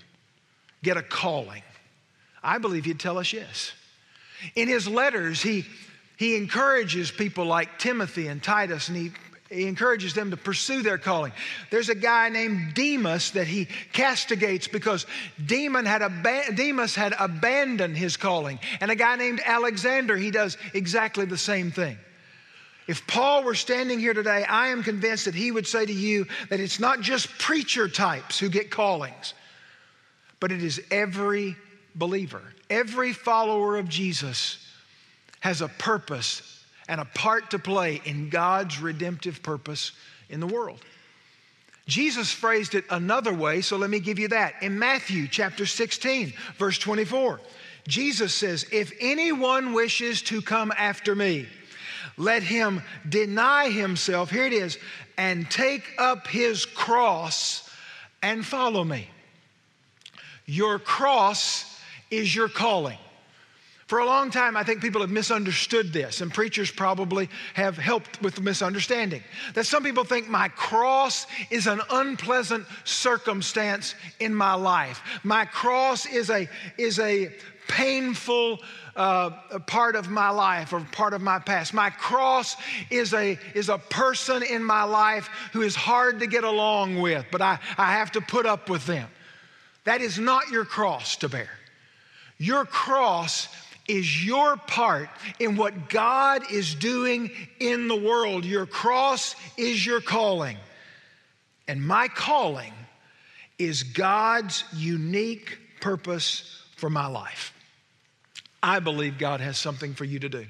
get 0.83 0.97
a 0.97 1.01
calling? 1.01 1.63
I 2.43 2.57
believe 2.57 2.85
he'd 2.85 2.99
tell 2.99 3.17
us 3.17 3.33
yes. 3.33 3.73
In 4.55 4.67
his 4.67 4.87
letters, 4.87 5.41
he, 5.41 5.65
he 6.17 6.35
encourages 6.35 7.11
people 7.11 7.45
like 7.45 7.79
Timothy 7.79 8.27
and 8.27 8.41
Titus, 8.41 8.87
and 8.87 8.97
he, 8.97 9.11
he 9.49 9.67
encourages 9.67 10.13
them 10.13 10.31
to 10.31 10.37
pursue 10.37 10.81
their 10.81 10.97
calling. 10.97 11.33
There's 11.71 11.89
a 11.89 11.95
guy 11.95 12.29
named 12.29 12.73
Demas 12.73 13.31
that 13.31 13.47
he 13.47 13.67
castigates 13.91 14.67
because 14.67 15.05
Demas 15.45 15.85
had, 15.85 16.01
ab- 16.01 16.55
Demas 16.55 16.95
had 16.95 17.13
abandoned 17.19 17.97
his 17.97 18.15
calling. 18.15 18.59
And 18.79 18.91
a 18.91 18.95
guy 18.95 19.15
named 19.15 19.41
Alexander, 19.43 20.15
he 20.15 20.31
does 20.31 20.57
exactly 20.73 21.25
the 21.25 21.37
same 21.37 21.71
thing. 21.71 21.97
If 22.87 23.05
Paul 23.05 23.43
were 23.43 23.53
standing 23.53 23.99
here 23.99 24.15
today, 24.15 24.43
I 24.43 24.69
am 24.69 24.81
convinced 24.81 25.25
that 25.25 25.35
he 25.35 25.51
would 25.51 25.67
say 25.67 25.85
to 25.85 25.93
you 25.93 26.25
that 26.49 26.59
it's 26.59 26.79
not 26.79 27.01
just 27.01 27.29
preacher 27.37 27.87
types 27.87 28.39
who 28.39 28.49
get 28.49 28.71
callings, 28.71 29.35
but 30.39 30.51
it 30.51 30.63
is 30.63 30.81
every 30.91 31.55
believer. 31.95 32.41
Every 32.69 33.13
follower 33.13 33.77
of 33.77 33.89
Jesus 33.89 34.65
has 35.39 35.61
a 35.61 35.67
purpose 35.67 36.63
and 36.87 36.99
a 36.99 37.05
part 37.05 37.51
to 37.51 37.59
play 37.59 38.01
in 38.05 38.29
God's 38.29 38.79
redemptive 38.79 39.43
purpose 39.43 39.91
in 40.29 40.39
the 40.39 40.47
world. 40.47 40.79
Jesus 41.87 42.31
phrased 42.31 42.75
it 42.75 42.85
another 42.89 43.33
way, 43.33 43.61
so 43.61 43.75
let 43.75 43.89
me 43.89 43.99
give 43.99 44.19
you 44.19 44.27
that. 44.27 44.55
In 44.61 44.77
Matthew 44.77 45.27
chapter 45.27 45.65
16, 45.65 46.33
verse 46.57 46.77
24, 46.77 47.39
Jesus 47.87 48.33
says, 48.33 48.65
If 48.71 48.91
anyone 48.99 49.73
wishes 49.73 50.21
to 50.23 50.41
come 50.41 50.71
after 50.77 51.15
me, 51.15 51.47
let 52.15 52.43
him 52.43 52.83
deny 53.07 53.69
himself, 53.69 54.29
here 54.29 54.45
it 54.45 54.53
is, 54.53 54.77
and 55.17 55.49
take 55.49 55.83
up 55.97 56.27
his 56.27 56.65
cross 56.65 57.67
and 58.21 58.45
follow 58.45 58.83
me. 58.83 59.09
Your 60.49 60.79
cross 60.79 61.79
is 62.09 62.35
your 62.35 62.49
calling. 62.49 62.97
For 63.85 63.99
a 63.99 64.05
long 64.05 64.31
time, 64.31 64.57
I 64.57 64.63
think 64.63 64.81
people 64.81 65.01
have 65.01 65.11
misunderstood 65.11 65.93
this, 65.93 66.21
and 66.21 66.33
preachers 66.33 66.71
probably 66.71 67.29
have 67.53 67.77
helped 67.77 68.19
with 68.23 68.33
the 68.33 68.41
misunderstanding. 68.41 69.23
That 69.53 69.67
some 69.67 69.83
people 69.83 70.03
think 70.03 70.27
my 70.27 70.47
cross 70.49 71.27
is 71.51 71.67
an 71.67 71.81
unpleasant 71.91 72.65
circumstance 72.83 73.93
in 74.19 74.33
my 74.33 74.55
life. 74.55 75.03
My 75.23 75.45
cross 75.45 76.07
is 76.07 76.31
a, 76.31 76.49
is 76.79 76.97
a 76.97 77.31
painful 77.67 78.59
uh, 78.95 79.29
part 79.67 79.95
of 79.95 80.09
my 80.09 80.31
life 80.31 80.73
or 80.73 80.79
part 80.91 81.13
of 81.13 81.21
my 81.21 81.37
past. 81.37 81.75
My 81.75 81.91
cross 81.91 82.55
is 82.89 83.13
a, 83.13 83.37
is 83.53 83.69
a 83.69 83.77
person 83.77 84.41
in 84.41 84.63
my 84.63 84.81
life 84.81 85.29
who 85.53 85.61
is 85.61 85.75
hard 85.75 86.19
to 86.21 86.25
get 86.25 86.43
along 86.43 87.01
with, 87.01 87.23
but 87.31 87.43
I, 87.43 87.59
I 87.77 87.93
have 87.93 88.11
to 88.13 88.21
put 88.21 88.47
up 88.47 88.67
with 88.67 88.87
them. 88.87 89.09
That 89.85 90.01
is 90.01 90.19
not 90.19 90.49
your 90.49 90.65
cross 90.65 91.15
to 91.17 91.29
bear. 91.29 91.49
Your 92.37 92.65
cross 92.65 93.47
is 93.87 94.25
your 94.25 94.55
part 94.55 95.09
in 95.39 95.57
what 95.57 95.89
God 95.89 96.43
is 96.51 96.75
doing 96.75 97.31
in 97.59 97.87
the 97.87 97.95
world. 97.95 98.45
Your 98.45 98.65
cross 98.65 99.35
is 99.57 99.85
your 99.85 99.99
calling. 99.99 100.57
And 101.67 101.85
my 101.85 102.07
calling 102.07 102.73
is 103.57 103.83
God's 103.83 104.63
unique 104.75 105.57
purpose 105.81 106.63
for 106.77 106.89
my 106.89 107.07
life. 107.07 107.53
I 108.61 108.79
believe 108.79 109.17
God 109.17 109.41
has 109.41 109.57
something 109.57 109.93
for 109.93 110.05
you 110.05 110.19
to 110.19 110.29
do 110.29 110.45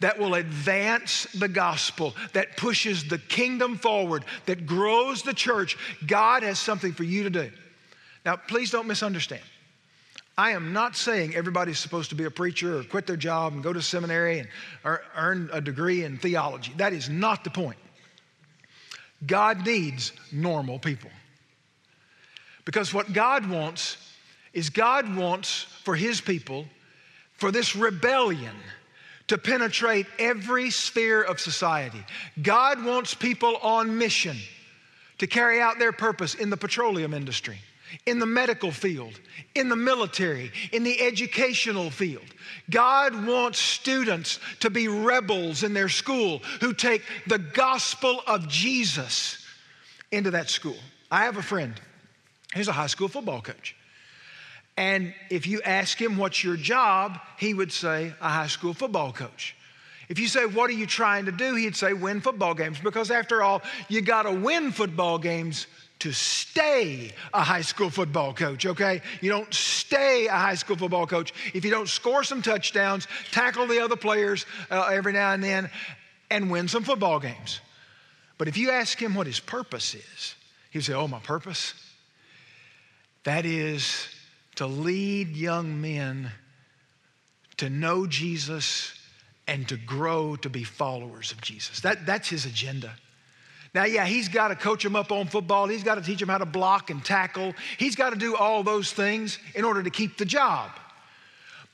that 0.00 0.18
will 0.18 0.34
advance 0.34 1.24
the 1.34 1.48
gospel, 1.48 2.14
that 2.32 2.56
pushes 2.56 3.04
the 3.04 3.18
kingdom 3.18 3.76
forward, 3.76 4.24
that 4.46 4.66
grows 4.66 5.22
the 5.22 5.34
church. 5.34 5.76
God 6.06 6.42
has 6.42 6.58
something 6.58 6.92
for 6.92 7.04
you 7.04 7.24
to 7.24 7.30
do. 7.30 7.50
Now, 8.24 8.36
please 8.36 8.70
don't 8.70 8.86
misunderstand. 8.86 9.42
I 10.36 10.52
am 10.52 10.72
not 10.72 10.96
saying 10.96 11.34
everybody's 11.34 11.78
supposed 11.78 12.10
to 12.10 12.14
be 12.14 12.24
a 12.24 12.30
preacher 12.30 12.78
or 12.78 12.84
quit 12.84 13.06
their 13.06 13.16
job 13.16 13.54
and 13.54 13.62
go 13.62 13.72
to 13.72 13.82
seminary 13.82 14.38
and 14.38 14.48
earn 15.16 15.50
a 15.52 15.60
degree 15.60 16.04
in 16.04 16.16
theology. 16.16 16.72
That 16.76 16.92
is 16.92 17.08
not 17.08 17.42
the 17.42 17.50
point. 17.50 17.78
God 19.26 19.66
needs 19.66 20.12
normal 20.30 20.78
people. 20.78 21.10
Because 22.64 22.94
what 22.94 23.12
God 23.12 23.48
wants 23.48 23.96
is 24.52 24.70
God 24.70 25.16
wants 25.16 25.62
for 25.84 25.96
His 25.96 26.20
people 26.20 26.66
for 27.34 27.50
this 27.50 27.74
rebellion 27.74 28.54
to 29.28 29.38
penetrate 29.38 30.06
every 30.18 30.70
sphere 30.70 31.22
of 31.22 31.40
society. 31.40 32.04
God 32.42 32.84
wants 32.84 33.14
people 33.14 33.56
on 33.56 33.98
mission 33.98 34.36
to 35.18 35.26
carry 35.26 35.60
out 35.60 35.78
their 35.78 35.92
purpose 35.92 36.34
in 36.34 36.50
the 36.50 36.56
petroleum 36.56 37.12
industry, 37.12 37.58
in 38.06 38.18
the 38.18 38.26
medical 38.26 38.70
field, 38.70 39.18
in 39.54 39.68
the 39.68 39.76
military, 39.76 40.52
in 40.72 40.82
the 40.84 41.00
educational 41.00 41.90
field. 41.90 42.24
God 42.70 43.26
wants 43.26 43.58
students 43.58 44.38
to 44.60 44.70
be 44.70 44.88
rebels 44.88 45.62
in 45.62 45.74
their 45.74 45.88
school 45.88 46.40
who 46.60 46.72
take 46.72 47.02
the 47.26 47.38
gospel 47.38 48.22
of 48.26 48.48
Jesus 48.48 49.44
into 50.10 50.30
that 50.32 50.50
school. 50.50 50.76
I 51.10 51.24
have 51.24 51.36
a 51.36 51.42
friend, 51.42 51.80
he's 52.54 52.68
a 52.68 52.72
high 52.72 52.86
school 52.86 53.08
football 53.08 53.40
coach. 53.40 53.74
And 54.78 55.12
if 55.28 55.48
you 55.48 55.60
ask 55.62 56.00
him, 56.00 56.16
What's 56.16 56.44
your 56.44 56.56
job? 56.56 57.18
he 57.36 57.52
would 57.52 57.72
say, 57.72 58.14
A 58.20 58.28
high 58.28 58.46
school 58.46 58.72
football 58.72 59.12
coach. 59.12 59.56
If 60.08 60.20
you 60.20 60.28
say, 60.28 60.46
What 60.46 60.70
are 60.70 60.74
you 60.74 60.86
trying 60.86 61.24
to 61.24 61.32
do? 61.32 61.56
he'd 61.56 61.74
say, 61.74 61.92
Win 61.94 62.20
football 62.20 62.54
games. 62.54 62.78
Because 62.78 63.10
after 63.10 63.42
all, 63.42 63.62
you 63.88 64.00
got 64.02 64.22
to 64.22 64.32
win 64.32 64.70
football 64.70 65.18
games 65.18 65.66
to 66.00 66.12
stay 66.12 67.12
a 67.34 67.42
high 67.42 67.62
school 67.62 67.90
football 67.90 68.32
coach, 68.32 68.66
okay? 68.66 69.02
You 69.20 69.30
don't 69.30 69.52
stay 69.52 70.26
a 70.26 70.32
high 70.32 70.54
school 70.54 70.76
football 70.76 71.06
coach 71.06 71.32
if 71.54 71.64
you 71.64 71.70
don't 71.70 71.88
score 71.88 72.22
some 72.22 72.42
touchdowns, 72.42 73.06
tackle 73.32 73.66
the 73.66 73.80
other 73.80 73.96
players 73.96 74.46
uh, 74.70 74.88
every 74.92 75.12
now 75.12 75.32
and 75.32 75.42
then, 75.42 75.70
and 76.30 76.50
win 76.50 76.68
some 76.68 76.84
football 76.84 77.18
games. 77.18 77.60
But 78.36 78.48
if 78.48 78.56
you 78.56 78.70
ask 78.70 79.00
him 79.00 79.14
what 79.14 79.26
his 79.26 79.40
purpose 79.40 79.94
is, 79.94 80.34
he'd 80.70 80.84
say, 80.84 80.94
Oh, 80.94 81.08
my 81.08 81.18
purpose? 81.18 81.74
That 83.24 83.44
is 83.44 84.08
to 84.54 84.66
lead 84.66 85.36
young 85.36 85.80
men 85.80 86.30
to 87.58 87.68
know 87.68 88.06
Jesus 88.06 88.94
and 89.48 89.68
to 89.68 89.76
grow 89.76 90.36
to 90.36 90.48
be 90.48 90.62
followers 90.62 91.32
of 91.32 91.40
Jesus. 91.40 91.80
That, 91.80 92.06
that's 92.06 92.28
his 92.28 92.46
agenda. 92.46 92.94
Now, 93.74 93.84
yeah, 93.84 94.06
he's 94.06 94.28
got 94.28 94.48
to 94.48 94.56
coach 94.56 94.82
them 94.82 94.96
up 94.96 95.12
on 95.12 95.26
football. 95.26 95.68
He's 95.68 95.82
got 95.82 95.96
to 95.96 96.00
teach 96.00 96.20
them 96.20 96.28
how 96.28 96.38
to 96.38 96.46
block 96.46 96.90
and 96.90 97.04
tackle. 97.04 97.54
He's 97.76 97.96
got 97.96 98.10
to 98.10 98.18
do 98.18 98.34
all 98.34 98.62
those 98.62 98.92
things 98.92 99.38
in 99.54 99.64
order 99.64 99.82
to 99.82 99.90
keep 99.90 100.16
the 100.16 100.24
job. 100.24 100.70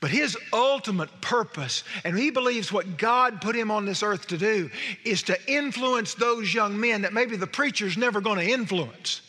But 0.01 0.11
his 0.11 0.37
ultimate 0.51 1.09
purpose, 1.21 1.83
and 2.03 2.17
he 2.17 2.29
believes 2.29 2.71
what 2.71 2.97
God 2.97 3.41
put 3.41 3.55
him 3.55 3.71
on 3.71 3.85
this 3.85 4.03
earth 4.03 4.27
to 4.27 4.37
do, 4.37 4.69
is 5.03 5.23
to 5.23 5.37
influence 5.51 6.13
those 6.13 6.53
young 6.53 6.79
men 6.79 7.01
that 7.03 7.13
maybe 7.13 7.37
the 7.37 7.47
preacher's 7.47 7.97
never 7.97 8.21
going 8.21 8.37
to 8.37 8.53
influence. 8.53 9.21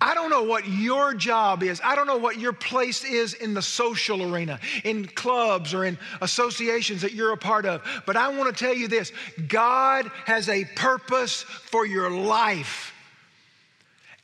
I 0.00 0.14
don't 0.14 0.28
know 0.28 0.42
what 0.42 0.68
your 0.68 1.14
job 1.14 1.62
is. 1.62 1.80
I 1.82 1.96
don't 1.96 2.06
know 2.06 2.18
what 2.18 2.38
your 2.38 2.52
place 2.52 3.02
is 3.02 3.32
in 3.32 3.54
the 3.54 3.62
social 3.62 4.34
arena, 4.34 4.60
in 4.84 5.06
clubs 5.06 5.72
or 5.72 5.86
in 5.86 5.98
associations 6.20 7.00
that 7.02 7.14
you're 7.14 7.32
a 7.32 7.38
part 7.38 7.64
of. 7.64 7.82
But 8.04 8.16
I 8.16 8.28
want 8.28 8.54
to 8.54 8.64
tell 8.64 8.74
you 8.74 8.88
this 8.88 9.10
God 9.48 10.10
has 10.26 10.48
a 10.48 10.64
purpose 10.76 11.42
for 11.42 11.86
your 11.86 12.10
life. 12.10 12.92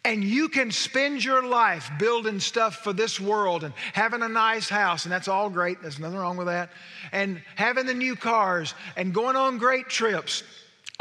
And 0.04 0.24
you 0.24 0.48
can 0.48 0.72
spend 0.72 1.24
your 1.24 1.46
life 1.46 1.88
building 1.98 2.40
stuff 2.40 2.78
for 2.78 2.92
this 2.92 3.20
world 3.20 3.62
and 3.62 3.72
having 3.92 4.22
a 4.22 4.28
nice 4.28 4.68
house, 4.68 5.04
and 5.04 5.12
that's 5.12 5.28
all 5.28 5.48
great. 5.48 5.80
There's 5.80 6.00
nothing 6.00 6.18
wrong 6.18 6.36
with 6.36 6.48
that. 6.48 6.70
And 7.12 7.40
having 7.54 7.86
the 7.86 7.94
new 7.94 8.16
cars 8.16 8.74
and 8.96 9.14
going 9.14 9.36
on 9.36 9.58
great 9.58 9.88
trips 9.88 10.42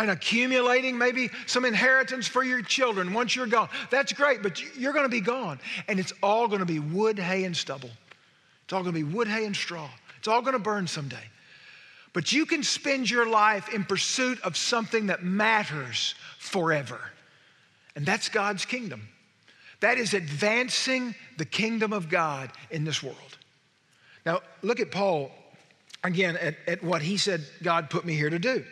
and 0.02 0.12
accumulating 0.12 0.98
maybe 0.98 1.30
some 1.46 1.66
inheritance 1.66 2.28
for 2.28 2.44
your 2.44 2.62
children 2.62 3.14
once 3.14 3.36
you're 3.36 3.48
gone. 3.48 3.70
That's 3.90 4.14
great, 4.14 4.42
but 4.42 4.62
you're 4.76 4.94
going 4.94 5.06
to 5.06 5.10
be 5.10 5.22
gone. 5.22 5.60
And 5.88 6.00
it's 6.00 6.14
all 6.22 6.48
going 6.48 6.60
to 6.60 6.66
be 6.66 6.80
wood, 6.80 7.20
hay, 7.20 7.44
and 7.44 7.56
stubble. 7.56 7.90
It's 8.66 8.74
all 8.74 8.84
going 8.84 8.94
to 8.94 9.06
be 9.06 9.16
wood, 9.16 9.28
hay, 9.28 9.46
and 9.46 9.56
straw. 9.56 9.90
It's 10.18 10.28
all 10.28 10.42
going 10.42 10.54
to 10.54 10.60
burn 10.60 10.88
someday. 10.88 11.24
But 12.14 12.34
you 12.34 12.46
can 12.46 12.64
spend 12.64 13.10
your 13.10 13.28
life 13.28 13.74
in 13.74 13.86
pursuit 13.86 14.42
of 14.42 14.58
something 14.58 15.08
that 15.08 15.24
matters 15.24 16.16
forever. 16.40 17.00
And 17.96 18.06
that's 18.06 18.30
God's 18.30 18.66
kingdom. 18.66 19.08
That 19.80 19.98
is 19.98 20.14
advancing 20.14 21.16
the 21.38 21.46
kingdom 21.46 21.94
of 21.94 22.10
God 22.10 22.52
in 22.70 22.84
this 22.84 23.02
world. 23.02 23.38
Now, 24.26 24.42
look 24.62 24.80
at 24.80 24.92
Paul 24.92 25.32
again 26.04 26.38
at, 26.38 26.56
at, 26.68 26.84
what 26.84 27.02
he 27.02 27.18
said 27.18 27.46
God 27.64 27.90
put 27.90 28.06
me 28.06 28.16
here 28.16 28.30
to 28.30 28.40
do. 28.40 28.64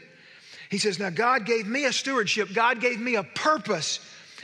He 0.70 0.78
says, 0.78 1.00
Now, 1.00 1.10
God 1.10 1.46
gave 1.46 1.68
me 1.68 1.86
a 1.86 1.94
stewardship, 1.94 2.54
God 2.54 2.80
gave 2.80 3.00
me 3.00 3.16
a 3.16 3.24
purpose, 3.24 4.00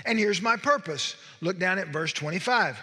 and 0.06 0.20
here's 0.20 0.42
my 0.42 0.58
purpose. 0.58 1.16
Look 1.42 1.60
down 1.60 1.80
at 1.80 1.90
verse 1.90 2.12
25. 2.14 2.78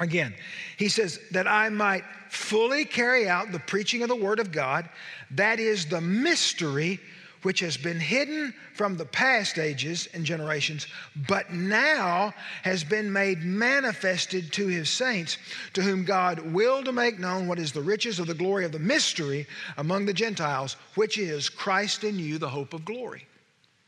Again, 0.00 0.34
he 0.76 0.88
says, 0.88 1.20
That 1.30 1.46
I 1.46 1.68
might 1.68 2.04
fully 2.30 2.84
carry 2.84 3.28
out 3.28 3.52
the 3.52 3.60
preaching 3.60 4.02
of 4.02 4.08
the 4.08 4.16
word 4.16 4.40
of 4.40 4.50
God, 4.50 4.88
that 5.32 5.60
is 5.60 5.86
the 5.86 6.00
mystery 6.00 7.00
which 7.44 7.60
has 7.60 7.76
been 7.76 8.00
hidden 8.00 8.52
from 8.72 8.96
the 8.96 9.04
past 9.04 9.58
ages 9.58 10.08
and 10.14 10.24
generations, 10.24 10.86
but 11.28 11.52
now 11.52 12.32
has 12.62 12.82
been 12.82 13.12
made 13.12 13.42
manifested 13.42 14.50
to 14.52 14.66
his 14.66 14.88
saints, 14.88 15.36
to 15.74 15.82
whom 15.82 16.04
God 16.04 16.40
willed 16.52 16.86
to 16.86 16.92
make 16.92 17.18
known 17.18 17.46
what 17.46 17.58
is 17.58 17.70
the 17.70 17.82
riches 17.82 18.18
of 18.18 18.26
the 18.26 18.34
glory 18.34 18.64
of 18.64 18.72
the 18.72 18.78
mystery 18.78 19.46
among 19.76 20.06
the 20.06 20.14
Gentiles, 20.14 20.76
which 20.94 21.18
is 21.18 21.48
Christ 21.48 22.02
in 22.02 22.18
you, 22.18 22.38
the 22.38 22.48
hope 22.48 22.72
of 22.72 22.84
glory. 22.84 23.26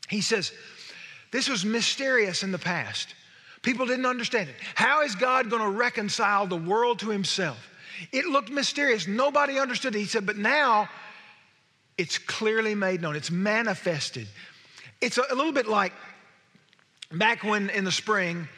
He 0.09 0.21
says, 0.21 0.53
This 1.33 1.49
was 1.49 1.65
mysterious 1.65 2.43
in 2.43 2.53
the 2.53 2.59
past. 2.59 3.15
People 3.63 3.87
didn't 3.87 4.07
understand 4.07 4.51
it. 4.51 4.57
How 4.75 5.03
is 5.03 5.15
God 5.15 5.51
going 5.51 5.63
to 5.63 5.77
reconcile 5.77 6.47
the 6.47 6.57
world 6.57 6.99
to 7.01 7.09
himself? 7.09 7.71
It 8.13 8.27
looked 8.27 8.51
mysterious. 8.51 9.09
Nobody 9.09 9.59
understood 9.59 9.95
it. 9.97 10.01
He 10.01 10.05
said, 10.05 10.27
But 10.27 10.37
now, 10.37 10.89
it's 11.99 12.19
clearly 12.19 12.75
made 12.75 13.01
known, 13.01 13.17
it's 13.17 13.31
manifested. 13.31 14.29
It's 15.01 15.19
a, 15.19 15.35
little 15.35 15.53
bit 15.53 15.67
like 15.67 15.93
back 17.13 17.43
when 17.43 17.71
in 17.71 17.85
the 17.85 17.93
spring, 17.93 18.49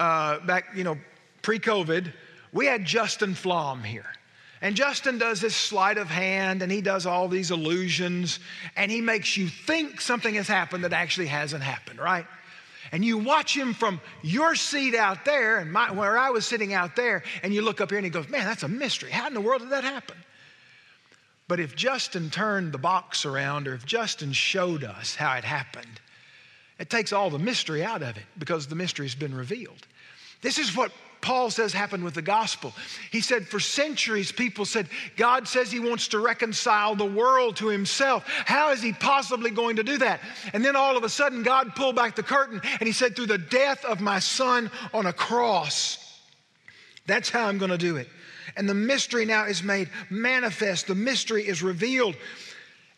uh, 0.00 0.40
back, 0.40 0.66
you 0.74 0.84
know, 0.84 0.98
pre 1.42 1.58
COVID, 1.58 2.12
we 2.52 2.66
had 2.66 2.84
Justin 2.84 3.34
Flom 3.34 3.82
here. 3.82 4.06
And 4.60 4.76
Justin 4.76 5.18
does 5.18 5.40
this 5.40 5.56
sleight 5.56 5.98
of 5.98 6.08
hand 6.08 6.62
and 6.62 6.70
he 6.70 6.80
does 6.80 7.04
all 7.04 7.26
these 7.26 7.50
illusions 7.50 8.38
and 8.76 8.92
he 8.92 9.00
makes 9.00 9.36
you 9.36 9.48
think 9.48 10.00
something 10.00 10.34
has 10.34 10.46
happened 10.46 10.84
that 10.84 10.92
actually 10.92 11.26
hasn't 11.26 11.64
happened, 11.64 11.98
right? 11.98 12.26
And 12.92 13.04
you 13.04 13.18
watch 13.18 13.56
him 13.56 13.74
from 13.74 14.00
your 14.22 14.54
seat 14.54 14.94
out 14.94 15.24
there 15.24 15.58
and 15.58 15.72
my, 15.72 15.90
where 15.90 16.16
I 16.16 16.30
was 16.30 16.46
sitting 16.46 16.74
out 16.74 16.94
there, 16.94 17.22
and 17.42 17.54
you 17.54 17.62
look 17.62 17.80
up 17.80 17.88
here 17.88 17.98
and 17.98 18.04
he 18.04 18.10
goes, 18.10 18.28
Man, 18.28 18.44
that's 18.44 18.64
a 18.64 18.68
mystery. 18.68 19.10
How 19.10 19.26
in 19.26 19.34
the 19.34 19.40
world 19.40 19.62
did 19.62 19.70
that 19.70 19.82
happen? 19.82 20.16
But 21.52 21.60
if 21.60 21.76
Justin 21.76 22.30
turned 22.30 22.72
the 22.72 22.78
box 22.78 23.26
around 23.26 23.68
or 23.68 23.74
if 23.74 23.84
Justin 23.84 24.32
showed 24.32 24.84
us 24.84 25.14
how 25.14 25.36
it 25.36 25.44
happened, 25.44 26.00
it 26.78 26.88
takes 26.88 27.12
all 27.12 27.28
the 27.28 27.38
mystery 27.38 27.84
out 27.84 28.00
of 28.00 28.16
it 28.16 28.22
because 28.38 28.66
the 28.66 28.74
mystery 28.74 29.04
has 29.04 29.14
been 29.14 29.34
revealed. 29.34 29.86
This 30.40 30.56
is 30.56 30.74
what 30.74 30.92
Paul 31.20 31.50
says 31.50 31.74
happened 31.74 32.04
with 32.04 32.14
the 32.14 32.22
gospel. 32.22 32.72
He 33.10 33.20
said, 33.20 33.46
for 33.46 33.60
centuries, 33.60 34.32
people 34.32 34.64
said, 34.64 34.88
God 35.18 35.46
says 35.46 35.70
he 35.70 35.78
wants 35.78 36.08
to 36.08 36.20
reconcile 36.20 36.94
the 36.94 37.04
world 37.04 37.56
to 37.56 37.68
himself. 37.68 38.24
How 38.26 38.70
is 38.70 38.80
he 38.80 38.94
possibly 38.94 39.50
going 39.50 39.76
to 39.76 39.82
do 39.82 39.98
that? 39.98 40.20
And 40.54 40.64
then 40.64 40.74
all 40.74 40.96
of 40.96 41.04
a 41.04 41.10
sudden, 41.10 41.42
God 41.42 41.76
pulled 41.76 41.96
back 41.96 42.16
the 42.16 42.22
curtain 42.22 42.62
and 42.64 42.86
he 42.86 42.94
said, 42.94 43.14
through 43.14 43.26
the 43.26 43.36
death 43.36 43.84
of 43.84 44.00
my 44.00 44.20
son 44.20 44.70
on 44.94 45.04
a 45.04 45.12
cross, 45.12 46.18
that's 47.04 47.28
how 47.28 47.46
I'm 47.46 47.58
going 47.58 47.72
to 47.72 47.76
do 47.76 47.96
it. 47.96 48.08
And 48.56 48.68
the 48.68 48.74
mystery 48.74 49.24
now 49.24 49.44
is 49.44 49.62
made 49.62 49.88
manifest, 50.10 50.86
the 50.86 50.94
mystery 50.94 51.46
is 51.46 51.62
revealed. 51.62 52.16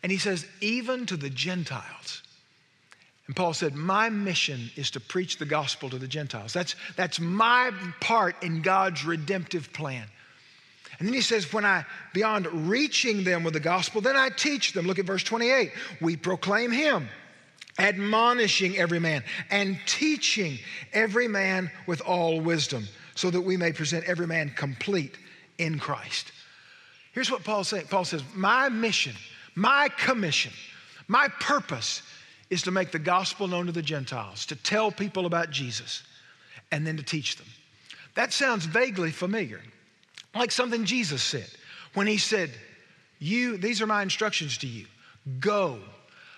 And 0.03 0.11
he 0.11 0.17
says, 0.17 0.45
even 0.61 1.05
to 1.07 1.17
the 1.17 1.29
Gentiles. 1.29 2.21
And 3.27 3.35
Paul 3.35 3.53
said, 3.53 3.75
My 3.75 4.09
mission 4.09 4.69
is 4.75 4.91
to 4.91 4.99
preach 4.99 5.37
the 5.37 5.45
gospel 5.45 5.89
to 5.89 5.97
the 5.97 6.07
Gentiles. 6.07 6.53
That's, 6.53 6.75
that's 6.95 7.19
my 7.19 7.71
part 7.99 8.43
in 8.43 8.61
God's 8.61 9.03
redemptive 9.03 9.73
plan. 9.73 10.05
And 10.99 11.07
then 11.07 11.13
he 11.13 11.21
says, 11.21 11.51
When 11.51 11.65
I, 11.65 11.85
beyond 12.13 12.69
reaching 12.69 13.23
them 13.23 13.43
with 13.43 13.53
the 13.53 13.59
gospel, 13.59 14.01
then 14.01 14.15
I 14.15 14.29
teach 14.29 14.73
them. 14.73 14.85
Look 14.85 14.99
at 14.99 15.05
verse 15.05 15.23
28. 15.23 15.71
We 16.01 16.17
proclaim 16.17 16.71
him, 16.71 17.09
admonishing 17.79 18.77
every 18.77 18.99
man 18.99 19.23
and 19.49 19.79
teaching 19.87 20.59
every 20.93 21.27
man 21.27 21.71
with 21.87 22.01
all 22.01 22.39
wisdom, 22.39 22.85
so 23.15 23.31
that 23.31 23.41
we 23.41 23.57
may 23.57 23.71
present 23.71 24.05
every 24.05 24.27
man 24.27 24.51
complete 24.55 25.17
in 25.57 25.79
Christ. 25.79 26.31
Here's 27.13 27.31
what 27.31 27.43
Paul 27.43 27.63
says 27.63 27.85
Paul 27.85 28.05
says, 28.05 28.23
My 28.33 28.69
mission, 28.69 29.13
my 29.55 29.89
commission, 29.97 30.51
my 31.07 31.27
purpose 31.39 32.01
is 32.49 32.63
to 32.63 32.71
make 32.71 32.91
the 32.91 32.99
gospel 32.99 33.47
known 33.47 33.65
to 33.65 33.71
the 33.71 33.81
Gentiles, 33.81 34.45
to 34.47 34.55
tell 34.55 34.91
people 34.91 35.25
about 35.25 35.49
Jesus, 35.49 36.03
and 36.71 36.85
then 36.85 36.97
to 36.97 37.03
teach 37.03 37.37
them. 37.37 37.47
That 38.15 38.33
sounds 38.33 38.65
vaguely 38.65 39.11
familiar, 39.11 39.61
like 40.33 40.51
something 40.51 40.85
Jesus 40.85 41.23
said 41.23 41.49
when 41.93 42.07
he 42.07 42.17
said, 42.17 42.51
You, 43.19 43.57
these 43.57 43.81
are 43.81 43.87
my 43.87 44.03
instructions 44.03 44.57
to 44.59 44.67
you. 44.67 44.85
Go, 45.39 45.79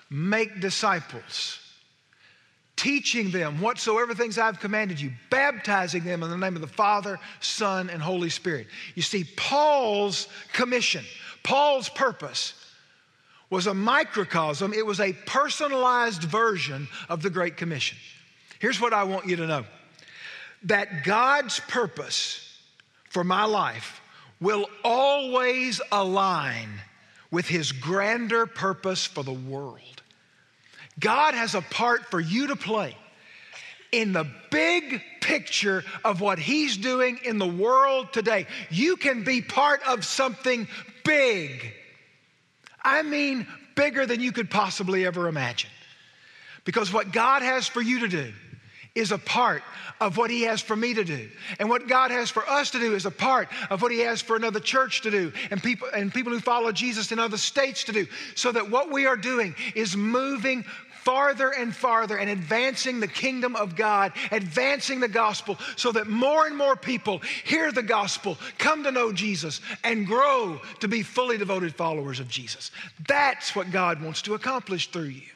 make 0.10 0.60
disciples 0.60 1.60
teaching 2.78 3.32
them 3.32 3.60
whatsoever 3.60 4.13
things 4.13 4.38
I've 4.38 4.60
commanded 4.60 5.02
you, 5.02 5.12
baptizing 5.30 6.04
them 6.04 6.24
in 6.24 6.30
the 6.30 6.38
name 6.38 6.56
of 6.56 6.62
the 6.62 6.68
Father, 6.68 7.20
Son, 7.42 7.90
and 7.90 8.02
Holy 8.02 8.30
Spirit. 8.30 8.68
You 8.96 9.02
see, 9.02 9.26
Paul's 9.36 10.28
commission, 10.54 11.04
Paul's 11.44 11.90
purpose 11.90 12.54
was 13.50 13.68
a 13.68 13.74
microcosm, 13.74 14.74
it 14.74 14.86
was 14.86 15.00
a 15.00 15.13
personalized 15.26 16.24
version 16.24 16.88
of 17.10 17.22
the 17.22 17.30
Great 17.30 17.58
Commission. 17.58 17.98
Here's 18.60 18.80
what 18.80 18.94
I 18.94 19.04
want 19.04 19.26
you 19.26 19.36
to 19.38 19.48
know 19.48 19.66
that 20.63 21.04
God's 21.04 21.60
purpose 21.62 22.60
for 23.10 23.24
my 23.24 23.46
life 23.46 24.02
will 24.40 24.68
always 24.84 25.82
align 25.92 26.70
with 27.32 27.48
his 27.48 27.72
grander 27.72 28.46
purpose 28.46 29.06
for 29.06 29.24
the 29.24 29.34
world. 29.34 29.97
God 31.00 31.34
has 31.34 31.56
a 31.56 31.62
part 31.62 32.06
for 32.06 32.20
you 32.20 32.48
to 32.48 32.56
play 32.56 32.96
in 33.92 34.14
the 34.14 34.28
big 34.52 35.02
picture 35.22 35.84
of 36.04 36.22
what 36.22 36.40
He's 36.40 36.78
doing 36.78 37.20
in 37.24 37.38
the 37.38 37.48
world 37.48 38.12
today. 38.14 38.48
You 38.70 38.98
can 38.98 39.24
be 39.24 39.42
part 39.42 39.82
of 39.88 40.06
something 40.06 40.68
big. 41.04 41.74
I 42.84 43.02
mean, 43.04 43.48
bigger 43.76 44.06
than 44.06 44.20
you 44.22 44.32
could 44.32 44.50
possibly 44.50 45.06
ever 45.06 45.28
imagine. 45.28 45.70
Because 46.66 46.92
what 46.92 47.14
God 47.14 47.44
has 47.44 47.68
for 47.68 47.82
you 47.82 48.00
to 48.00 48.08
do 48.08 48.34
is 48.94 49.12
a 49.12 49.18
part 49.18 49.62
of 50.02 50.18
what 50.18 50.30
He 50.30 50.42
has 50.44 50.62
for 50.62 50.76
me 50.76 50.94
to 50.94 51.04
do. 51.04 51.30
And 51.60 51.70
what 51.70 51.88
God 51.88 52.12
has 52.12 52.30
for 52.30 52.48
us 52.50 52.72
to 52.72 52.80
do 52.80 52.96
is 52.96 53.06
a 53.06 53.12
part 53.12 53.48
of 53.70 53.82
what 53.82 53.92
He 53.92 54.00
has 54.00 54.22
for 54.22 54.36
another 54.36 54.60
church 54.60 55.02
to 55.02 55.12
do 55.12 55.32
and 55.52 55.62
people, 55.62 55.88
and 55.94 56.14
people 56.14 56.34
who 56.34 56.40
follow 56.40 56.72
Jesus 56.72 57.12
in 57.12 57.20
other 57.20 57.38
states 57.38 57.84
to 57.86 57.92
do. 57.92 58.08
So 58.36 58.52
that 58.52 58.70
what 58.70 58.92
we 58.92 59.06
are 59.06 59.16
doing 59.16 59.56
is 59.76 59.96
moving 59.96 60.66
farther 61.08 61.52
and 61.52 61.74
farther 61.74 62.17
and 62.17 62.30
advancing 62.30 63.00
the 63.00 63.08
kingdom 63.08 63.56
of 63.56 63.78
God, 63.78 64.12
advancing 64.30 65.00
the 65.00 65.08
gospel 65.08 65.58
so 65.78 65.93
that 65.93 66.10
more 66.10 66.46
and 66.48 66.58
more 66.58 66.76
people 66.76 67.20
hear 67.46 67.72
the 67.72 67.82
gospel, 67.82 68.38
come 68.58 68.84
to 68.84 68.91
know 68.91 69.13
Jesus, 69.13 69.62
and 69.86 70.06
grow 70.06 70.60
to 70.82 70.89
be 70.89 71.04
fully 71.04 71.38
devoted 71.38 71.74
followers 71.74 72.20
of 72.20 72.28
Jesus. 72.28 72.72
That's 73.08 73.56
what 73.56 73.72
God 73.72 74.02
wants 74.02 74.22
to 74.24 74.34
accomplish 74.34 74.91
through 74.91 75.04
you. 75.04 75.30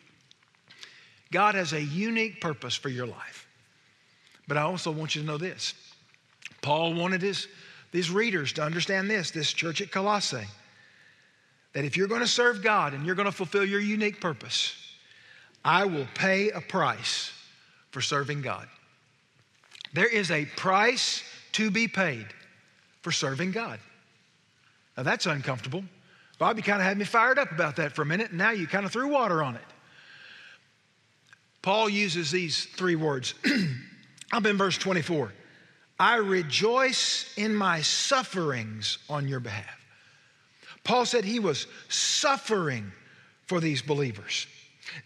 God 1.31 1.55
has 1.55 1.71
a 1.71 1.81
unique 1.81 2.41
purpose 2.41 2.75
for 2.75 2.89
your 2.89 3.07
life. 3.07 3.47
But 4.49 4.57
I 4.57 4.63
also 4.63 4.91
want 4.91 5.15
you 5.15 5.21
to 5.21 5.27
know 5.27 5.38
this 5.38 5.73
Paul 6.62 6.95
wanted 6.95 7.21
his, 7.21 7.47
these 7.93 8.12
readers 8.12 8.51
to 8.53 8.62
understand 8.62 9.10
this, 9.10 9.31
this 9.31 9.53
church 9.53 9.79
at 9.79 9.89
Colossae, 9.89 10.47
that 11.71 11.86
if 11.86 11.95
you're 11.95 12.10
going 12.10 12.19
to 12.19 12.27
serve 12.27 12.62
God 12.62 12.93
and 12.93 13.05
you're 13.05 13.15
going 13.15 13.25
to 13.25 13.31
fulfill 13.31 13.63
your 13.63 13.79
unique 13.79 14.19
purpose, 14.19 14.75
I 15.63 15.86
will 15.86 16.08
pay 16.15 16.50
a 16.50 16.62
price 16.62 17.32
for 17.91 18.02
serving 18.02 18.41
God. 18.41 18.67
There 19.93 20.08
is 20.08 20.32
a 20.32 20.45
price 20.45 21.24
to 21.54 21.69
be 21.69 21.88
paid 21.88 22.26
for 23.02 23.12
serving 23.12 23.52
God. 23.52 23.80
Now 24.97 25.04
that's 25.04 25.26
uncomfortable. 25.26 25.84
Bobby 26.39 26.62
kind 26.62 26.82
of 26.82 26.88
had 26.88 26.97
me 26.97 27.06
fired 27.06 27.38
up 27.38 27.52
about 27.52 27.76
that 27.76 27.93
for 27.93 28.02
a 28.02 28.06
minute, 28.06 28.30
and 28.30 28.38
now 28.38 28.52
you 28.52 28.65
kind 28.65 28.86
of 28.86 28.91
threw 28.91 29.10
water 29.10 29.43
on 29.43 29.56
it. 29.56 29.62
Paul 31.62 31.89
uses 31.89 32.32
these 32.32 32.65
three 32.65 32.95
words. 32.95 33.36
I'm 34.32 34.45
in 34.45 34.58
verse 34.58 34.78
24. 34.78 35.32
I 36.00 36.15
rejoice 36.15 37.32
in 37.38 37.54
my 37.54 37.82
sufferings 37.82 38.97
on 39.08 39.28
your 39.28 39.39
behalf. 39.39 39.80
Paul 40.84 41.06
said 41.06 41.24
he 41.24 41.39
was 41.39 41.67
suffering 41.89 42.91
for 43.45 43.60
these 43.60 43.84
believers. 43.84 44.47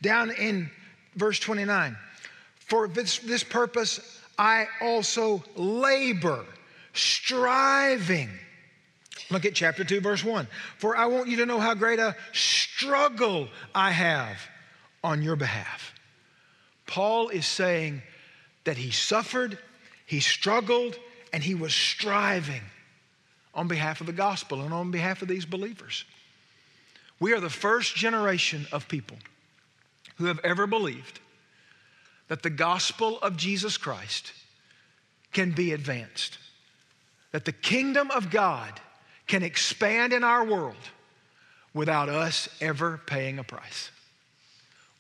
Down 0.02 0.32
in 0.32 0.70
verse 1.16 1.40
29, 1.40 1.98
for 2.60 2.88
this, 2.88 3.20
this 3.20 3.44
purpose 3.44 4.22
I 4.38 4.68
also 4.82 5.44
labor, 5.56 6.46
striving. 6.94 8.30
Look 9.30 9.46
at 9.46 9.56
chapter 9.56 9.84
2, 9.84 10.02
verse 10.02 10.24
1. 10.24 10.48
For 10.78 10.96
I 10.96 11.06
want 11.06 11.30
you 11.30 11.38
to 11.38 11.46
know 11.46 11.60
how 11.60 11.74
great 11.74 12.00
a 12.00 12.16
struggle 12.34 13.48
I 13.74 13.92
have 13.92 14.40
on 15.04 15.22
your 15.22 15.36
behalf. 15.36 15.94
Paul 16.86 17.30
is 17.30 17.46
saying 17.46 18.02
that 18.66 18.78
he 18.78 18.92
suffered, 18.92 19.58
he 20.06 20.20
struggled, 20.20 20.98
and 21.34 21.44
he 21.44 21.56
was 21.56 21.74
striving 21.74 22.62
on 23.54 23.68
behalf 23.68 24.02
of 24.02 24.08
the 24.08 24.14
gospel 24.14 24.62
and 24.62 24.74
on 24.74 24.92
behalf 24.92 25.22
of 25.22 25.28
these 25.28 25.46
believers. 25.46 26.04
We 27.20 27.34
are 27.34 27.40
the 27.40 27.50
first 27.50 27.96
generation 27.96 28.68
of 28.72 28.88
people 28.88 29.18
who 30.16 30.26
have 30.26 30.40
ever 30.44 30.68
believed 30.68 31.20
that 32.28 32.44
the 32.44 32.50
gospel 32.50 33.20
of 33.20 33.38
Jesus 33.38 33.78
Christ 33.78 34.34
can 35.34 35.52
be 35.52 35.74
advanced, 35.74 36.38
that 37.32 37.46
the 37.46 37.52
kingdom 37.52 38.10
of 38.12 38.30
God 38.30 38.80
can 39.28 39.44
expand 39.44 40.14
in 40.14 40.24
our 40.24 40.46
world 40.46 40.76
without 41.74 42.10
us 42.10 42.48
ever 42.62 43.02
paying 43.06 43.38
a 43.38 43.44
price. 43.44 43.92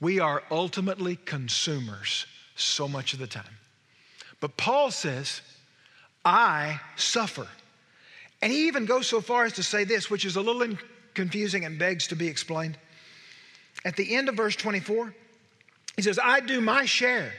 We 0.01 0.19
are 0.19 0.43
ultimately 0.51 1.15
consumers 1.15 2.25
so 2.55 2.87
much 2.87 3.13
of 3.13 3.19
the 3.19 3.27
time. 3.27 3.43
But 4.41 4.57
Paul 4.57 4.91
says, 4.91 5.41
I 6.23 6.79
suffer. 6.97 7.47
And 8.41 8.51
he 8.51 8.67
even 8.67 8.85
goes 8.85 9.07
so 9.07 9.21
far 9.21 9.45
as 9.45 9.53
to 9.53 9.63
say 9.63 9.85
this, 9.85 10.09
which 10.09 10.25
is 10.25 10.35
a 10.35 10.41
little 10.41 10.77
confusing 11.13 11.63
and 11.65 11.79
begs 11.79 12.07
to 12.07 12.15
be 12.15 12.27
explained. 12.27 12.77
At 13.85 13.95
the 13.95 14.15
end 14.15 14.27
of 14.27 14.35
verse 14.35 14.55
24, 14.55 15.13
he 15.95 16.01
says, 16.01 16.19
I 16.21 16.39
do 16.39 16.59
my 16.59 16.85
share 16.85 17.31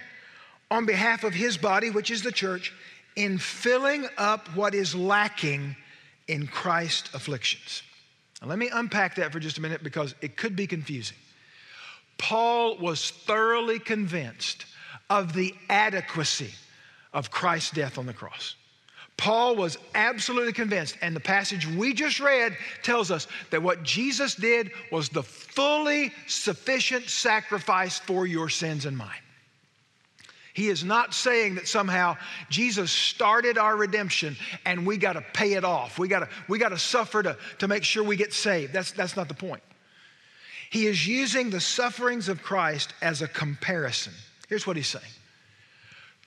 on 0.70 0.86
behalf 0.86 1.24
of 1.24 1.34
his 1.34 1.58
body, 1.58 1.90
which 1.90 2.10
is 2.10 2.22
the 2.22 2.32
church, 2.32 2.72
in 3.16 3.38
filling 3.38 4.06
up 4.16 4.48
what 4.54 4.74
is 4.74 4.94
lacking 4.94 5.76
in 6.28 6.46
Christ's 6.46 7.12
afflictions. 7.14 7.82
Now, 8.40 8.48
let 8.48 8.58
me 8.58 8.70
unpack 8.72 9.16
that 9.16 9.32
for 9.32 9.40
just 9.40 9.58
a 9.58 9.60
minute 9.60 9.82
because 9.82 10.14
it 10.22 10.36
could 10.36 10.54
be 10.54 10.66
confusing. 10.66 11.16
Paul 12.18 12.78
was 12.78 13.10
thoroughly 13.10 13.78
convinced 13.78 14.66
of 15.10 15.32
the 15.32 15.54
adequacy 15.68 16.52
of 17.12 17.30
Christ's 17.30 17.70
death 17.70 17.98
on 17.98 18.06
the 18.06 18.12
cross. 18.12 18.54
Paul 19.16 19.56
was 19.56 19.78
absolutely 19.94 20.52
convinced, 20.52 20.98
and 21.00 21.16
the 21.16 21.20
passage 21.20 21.66
we 21.66 21.94
just 21.94 22.20
read 22.20 22.56
tells 22.82 23.10
us 23.10 23.26
that 23.50 23.62
what 23.62 23.82
Jesus 23.82 24.34
did 24.34 24.70
was 24.92 25.08
the 25.08 25.22
fully 25.22 26.12
sufficient 26.26 27.08
sacrifice 27.08 27.98
for 27.98 28.26
your 28.26 28.50
sins 28.50 28.84
and 28.84 28.96
mine. 28.96 29.22
He 30.52 30.68
is 30.68 30.84
not 30.84 31.12
saying 31.12 31.56
that 31.56 31.68
somehow 31.68 32.16
Jesus 32.48 32.90
started 32.90 33.58
our 33.58 33.76
redemption 33.76 34.36
and 34.64 34.86
we 34.86 34.96
got 34.96 35.12
to 35.12 35.20
pay 35.34 35.52
it 35.52 35.64
off. 35.64 35.98
We 35.98 36.08
got 36.08 36.20
to 36.20 36.28
we 36.48 36.58
got 36.58 36.70
to 36.70 36.78
suffer 36.78 37.22
to, 37.22 37.36
to 37.58 37.68
make 37.68 37.84
sure 37.84 38.02
we 38.02 38.16
get 38.16 38.32
saved. 38.32 38.72
That's, 38.72 38.90
that's 38.92 39.16
not 39.16 39.28
the 39.28 39.34
point. 39.34 39.62
He 40.70 40.86
is 40.86 41.06
using 41.06 41.50
the 41.50 41.60
sufferings 41.60 42.30
of 42.30 42.42
Christ 42.42 42.94
as 43.02 43.20
a 43.20 43.28
comparison. 43.28 44.14
Here's 44.48 44.66
what 44.66 44.76
he's 44.76 44.88
saying 44.88 45.04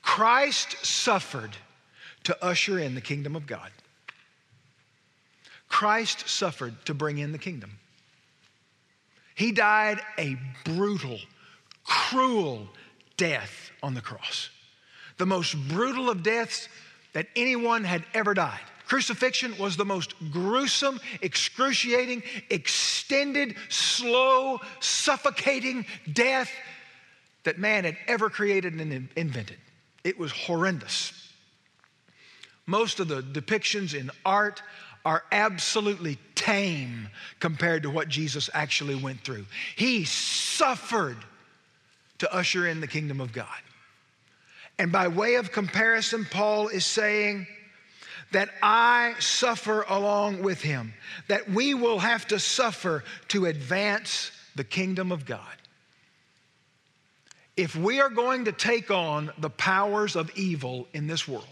Christ 0.02 0.76
suffered 0.84 1.50
to 2.24 2.44
usher 2.44 2.78
in 2.78 2.94
the 2.94 3.00
kingdom 3.00 3.36
of 3.36 3.46
God. 3.46 3.70
Christ 5.68 6.28
suffered 6.28 6.74
to 6.86 6.94
bring 6.94 7.18
in 7.18 7.32
the 7.32 7.38
kingdom. 7.38 7.78
He 9.34 9.52
died 9.52 10.00
a 10.18 10.36
brutal, 10.64 11.18
cruel 11.84 12.68
death 13.16 13.70
on 13.82 13.94
the 13.94 14.00
cross. 14.00 14.50
The 15.16 15.26
most 15.26 15.56
brutal 15.68 16.10
of 16.10 16.22
deaths 16.22 16.68
that 17.12 17.28
anyone 17.36 17.84
had 17.84 18.04
ever 18.14 18.34
died. 18.34 18.60
Crucifixion 18.86 19.56
was 19.56 19.76
the 19.76 19.84
most 19.84 20.14
gruesome, 20.32 21.00
excruciating, 21.22 22.24
extended, 22.50 23.54
slow, 23.68 24.58
suffocating 24.80 25.86
death 26.12 26.50
that 27.44 27.58
man 27.58 27.84
had 27.84 27.96
ever 28.08 28.28
created 28.28 28.74
and 28.74 29.08
invented. 29.16 29.58
It 30.02 30.18
was 30.18 30.32
horrendous. 30.32 31.19
Most 32.70 33.00
of 33.00 33.08
the 33.08 33.20
depictions 33.20 33.98
in 33.98 34.12
art 34.24 34.62
are 35.04 35.24
absolutely 35.32 36.18
tame 36.36 37.08
compared 37.40 37.82
to 37.82 37.90
what 37.90 38.08
Jesus 38.08 38.48
actually 38.54 38.94
went 38.94 39.22
through. 39.22 39.46
He 39.74 40.04
suffered 40.04 41.16
to 42.18 42.32
usher 42.32 42.68
in 42.68 42.80
the 42.80 42.86
kingdom 42.86 43.20
of 43.20 43.32
God. 43.32 43.48
And 44.78 44.92
by 44.92 45.08
way 45.08 45.34
of 45.34 45.50
comparison, 45.50 46.24
Paul 46.30 46.68
is 46.68 46.86
saying, 46.86 47.48
that 48.32 48.48
I 48.62 49.16
suffer 49.18 49.84
along 49.88 50.44
with 50.44 50.62
him, 50.62 50.94
that 51.26 51.50
we 51.50 51.74
will 51.74 51.98
have 51.98 52.28
to 52.28 52.38
suffer 52.38 53.02
to 53.26 53.46
advance 53.46 54.30
the 54.54 54.62
kingdom 54.62 55.10
of 55.10 55.26
God. 55.26 55.56
If 57.56 57.74
we 57.74 58.00
are 58.00 58.08
going 58.08 58.44
to 58.44 58.52
take 58.52 58.92
on 58.92 59.32
the 59.38 59.50
powers 59.50 60.14
of 60.14 60.30
evil 60.36 60.86
in 60.92 61.08
this 61.08 61.26
world, 61.26 61.46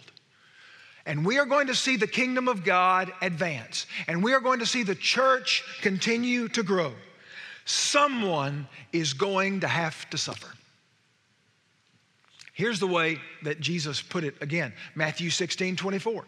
and 1.09 1.25
we 1.25 1.39
are 1.39 1.47
going 1.47 1.69
to 1.69 1.75
see 1.75 1.97
the 1.97 2.07
kingdom 2.07 2.49
of 2.49 2.65
God 2.65 3.11
advance, 3.23 3.87
and 4.07 4.23
we 4.23 4.35
are 4.35 4.41
going 4.41 4.59
to 4.59 4.67
see 4.67 4.83
the 4.83 4.95
church 4.95 5.65
continue 5.81 6.49
to 6.51 6.63
grow, 6.63 6.93
someone 7.65 8.69
is 8.93 9.15
going 9.15 9.61
to 9.61 9.69
have 9.69 10.09
to 10.11 10.19
suffer. 10.19 10.53
Here's 12.53 12.79
the 12.79 12.87
way 12.87 13.19
that 13.43 13.59
Jesus 13.59 14.03
put 14.03 14.23
it 14.23 14.35
again 14.43 14.75
Matthew 14.95 15.31
16 15.31 15.77
24. 15.77 16.27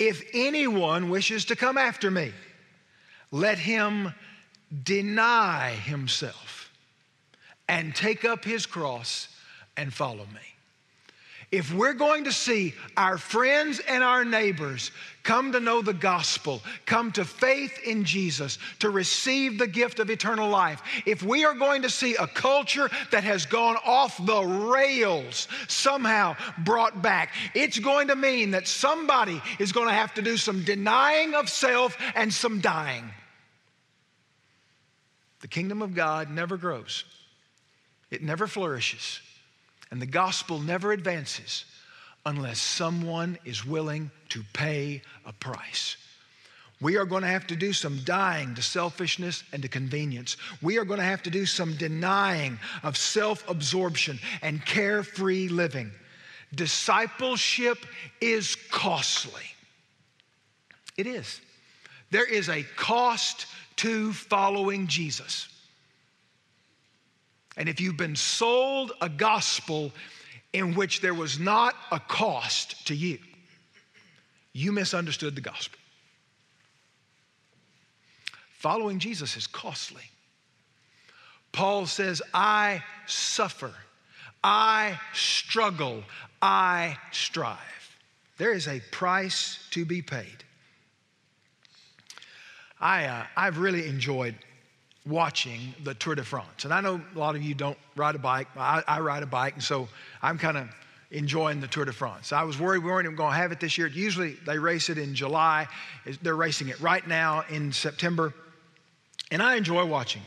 If 0.00 0.22
anyone 0.34 1.08
wishes 1.08 1.44
to 1.46 1.56
come 1.56 1.78
after 1.78 2.10
me, 2.10 2.32
let 3.30 3.58
him 3.58 4.12
deny 4.82 5.70
himself 5.70 6.72
and 7.68 7.94
take 7.94 8.24
up 8.24 8.44
his 8.44 8.66
cross 8.66 9.28
and 9.76 9.94
follow 9.94 10.26
me. 10.34 10.55
If 11.52 11.72
we're 11.72 11.94
going 11.94 12.24
to 12.24 12.32
see 12.32 12.74
our 12.96 13.18
friends 13.18 13.78
and 13.78 14.02
our 14.02 14.24
neighbors 14.24 14.90
come 15.22 15.52
to 15.52 15.60
know 15.60 15.80
the 15.80 15.94
gospel, 15.94 16.60
come 16.86 17.12
to 17.12 17.24
faith 17.24 17.78
in 17.84 18.04
Jesus, 18.04 18.58
to 18.80 18.90
receive 18.90 19.56
the 19.56 19.68
gift 19.68 20.00
of 20.00 20.10
eternal 20.10 20.48
life, 20.48 20.82
if 21.06 21.22
we 21.22 21.44
are 21.44 21.54
going 21.54 21.82
to 21.82 21.90
see 21.90 22.16
a 22.16 22.26
culture 22.26 22.90
that 23.12 23.22
has 23.22 23.46
gone 23.46 23.76
off 23.84 24.24
the 24.26 24.42
rails 24.42 25.46
somehow 25.68 26.34
brought 26.58 27.00
back, 27.00 27.32
it's 27.54 27.78
going 27.78 28.08
to 28.08 28.16
mean 28.16 28.50
that 28.50 28.66
somebody 28.66 29.40
is 29.60 29.70
going 29.70 29.86
to 29.86 29.94
have 29.94 30.14
to 30.14 30.22
do 30.22 30.36
some 30.36 30.64
denying 30.64 31.34
of 31.34 31.48
self 31.48 31.96
and 32.16 32.32
some 32.32 32.60
dying. 32.60 33.08
The 35.40 35.48
kingdom 35.48 35.80
of 35.80 35.94
God 35.94 36.28
never 36.28 36.56
grows, 36.56 37.04
it 38.10 38.20
never 38.20 38.48
flourishes 38.48 39.20
and 39.90 40.00
the 40.00 40.06
gospel 40.06 40.58
never 40.58 40.92
advances 40.92 41.64
unless 42.24 42.58
someone 42.58 43.38
is 43.44 43.64
willing 43.64 44.10
to 44.30 44.42
pay 44.52 45.02
a 45.24 45.32
price. 45.32 45.96
We 46.80 46.96
are 46.96 47.06
going 47.06 47.22
to 47.22 47.28
have 47.28 47.46
to 47.46 47.56
do 47.56 47.72
some 47.72 48.00
dying 48.04 48.54
to 48.54 48.62
selfishness 48.62 49.44
and 49.52 49.62
to 49.62 49.68
convenience. 49.68 50.36
We 50.60 50.78
are 50.78 50.84
going 50.84 50.98
to 50.98 51.06
have 51.06 51.22
to 51.22 51.30
do 51.30 51.46
some 51.46 51.74
denying 51.76 52.58
of 52.82 52.96
self 52.96 53.48
absorption 53.48 54.18
and 54.42 54.64
carefree 54.64 55.48
living. 55.48 55.90
Discipleship 56.54 57.78
is 58.20 58.56
costly. 58.70 59.42
It 60.98 61.06
is. 61.06 61.40
There 62.10 62.26
is 62.26 62.48
a 62.48 62.62
cost 62.76 63.46
to 63.76 64.12
following 64.12 64.86
Jesus. 64.86 65.48
And 67.56 67.68
if 67.68 67.80
you've 67.80 67.96
been 67.96 68.16
sold 68.16 68.92
a 69.00 69.08
gospel 69.08 69.92
in 70.52 70.74
which 70.74 71.00
there 71.00 71.14
was 71.14 71.38
not 71.38 71.74
a 71.90 71.98
cost 71.98 72.86
to 72.86 72.94
you, 72.94 73.18
you 74.52 74.72
misunderstood 74.72 75.34
the 75.34 75.40
gospel. 75.40 75.78
Following 78.58 78.98
Jesus 78.98 79.36
is 79.36 79.46
costly. 79.46 80.02
Paul 81.52 81.86
says, 81.86 82.20
I 82.34 82.82
suffer, 83.06 83.72
I 84.42 84.98
struggle, 85.14 86.02
I 86.42 86.98
strive. 87.12 87.58
There 88.38 88.52
is 88.52 88.68
a 88.68 88.80
price 88.90 89.66
to 89.70 89.84
be 89.84 90.02
paid. 90.02 90.44
I, 92.78 93.04
uh, 93.04 93.24
I've 93.36 93.58
really 93.58 93.86
enjoyed 93.86 94.34
watching 95.06 95.74
the 95.84 95.94
Tour 95.94 96.14
de 96.14 96.24
France. 96.24 96.64
And 96.64 96.74
I 96.74 96.80
know 96.80 97.00
a 97.14 97.18
lot 97.18 97.36
of 97.36 97.42
you 97.42 97.54
don't 97.54 97.78
ride 97.94 98.14
a 98.14 98.18
bike. 98.18 98.48
I, 98.56 98.82
I 98.86 99.00
ride 99.00 99.22
a 99.22 99.26
bike, 99.26 99.54
and 99.54 99.62
so 99.62 99.88
I'm 100.22 100.38
kind 100.38 100.56
of 100.56 100.68
enjoying 101.10 101.60
the 101.60 101.68
Tour 101.68 101.84
de 101.84 101.92
France. 101.92 102.32
I 102.32 102.42
was 102.42 102.58
worried 102.58 102.82
we 102.82 102.90
weren't 102.90 103.06
even 103.06 103.16
going 103.16 103.32
to 103.32 103.36
have 103.36 103.52
it 103.52 103.60
this 103.60 103.78
year. 103.78 103.86
Usually 103.86 104.32
they 104.46 104.58
race 104.58 104.88
it 104.88 104.98
in 104.98 105.14
July. 105.14 105.68
They're 106.22 106.36
racing 106.36 106.68
it 106.68 106.80
right 106.80 107.06
now 107.06 107.44
in 107.48 107.72
September. 107.72 108.34
And 109.30 109.42
I 109.42 109.56
enjoy 109.56 109.84
watching. 109.84 110.22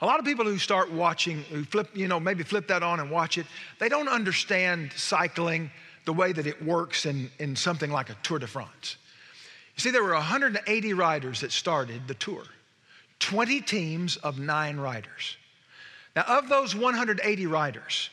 A 0.00 0.06
lot 0.06 0.18
of 0.18 0.26
people 0.26 0.44
who 0.44 0.58
start 0.58 0.92
watching, 0.92 1.42
who 1.44 1.64
flip, 1.64 1.88
you 1.94 2.06
know, 2.06 2.20
maybe 2.20 2.42
flip 2.42 2.68
that 2.68 2.82
on 2.82 3.00
and 3.00 3.10
watch 3.10 3.38
it, 3.38 3.46
they 3.78 3.88
don't 3.88 4.08
understand 4.08 4.92
cycling 4.94 5.70
the 6.04 6.12
way 6.12 6.32
that 6.32 6.46
it 6.46 6.62
works 6.62 7.06
in, 7.06 7.30
in 7.38 7.56
something 7.56 7.90
like 7.90 8.10
a 8.10 8.14
Tour 8.22 8.38
de 8.38 8.46
France. 8.46 8.96
You 9.76 9.82
see, 9.82 9.90
there 9.90 10.02
were 10.02 10.14
180 10.14 10.94
riders 10.94 11.40
that 11.40 11.52
started 11.52 12.08
the 12.08 12.14
tour, 12.14 12.44
20 13.20 13.60
teams 13.62 14.16
of 14.16 14.38
nine 14.38 14.76
riders. 14.76 15.36
Now, 16.14 16.22
of 16.22 16.48
those 16.48 16.74
180 16.74 17.46
riders, 17.46 18.10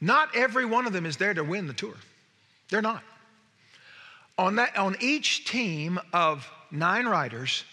not 0.00 0.34
every 0.34 0.64
one 0.64 0.86
of 0.86 0.92
them 0.92 1.06
is 1.06 1.16
there 1.16 1.34
to 1.34 1.44
win 1.44 1.66
the 1.66 1.72
tour. 1.72 1.94
They're 2.68 2.82
not. 2.82 3.02
On, 4.38 4.56
that, 4.56 4.76
on 4.76 4.96
each 5.00 5.44
team 5.44 6.00
of 6.12 6.48
nine 6.70 7.06
riders, 7.06 7.64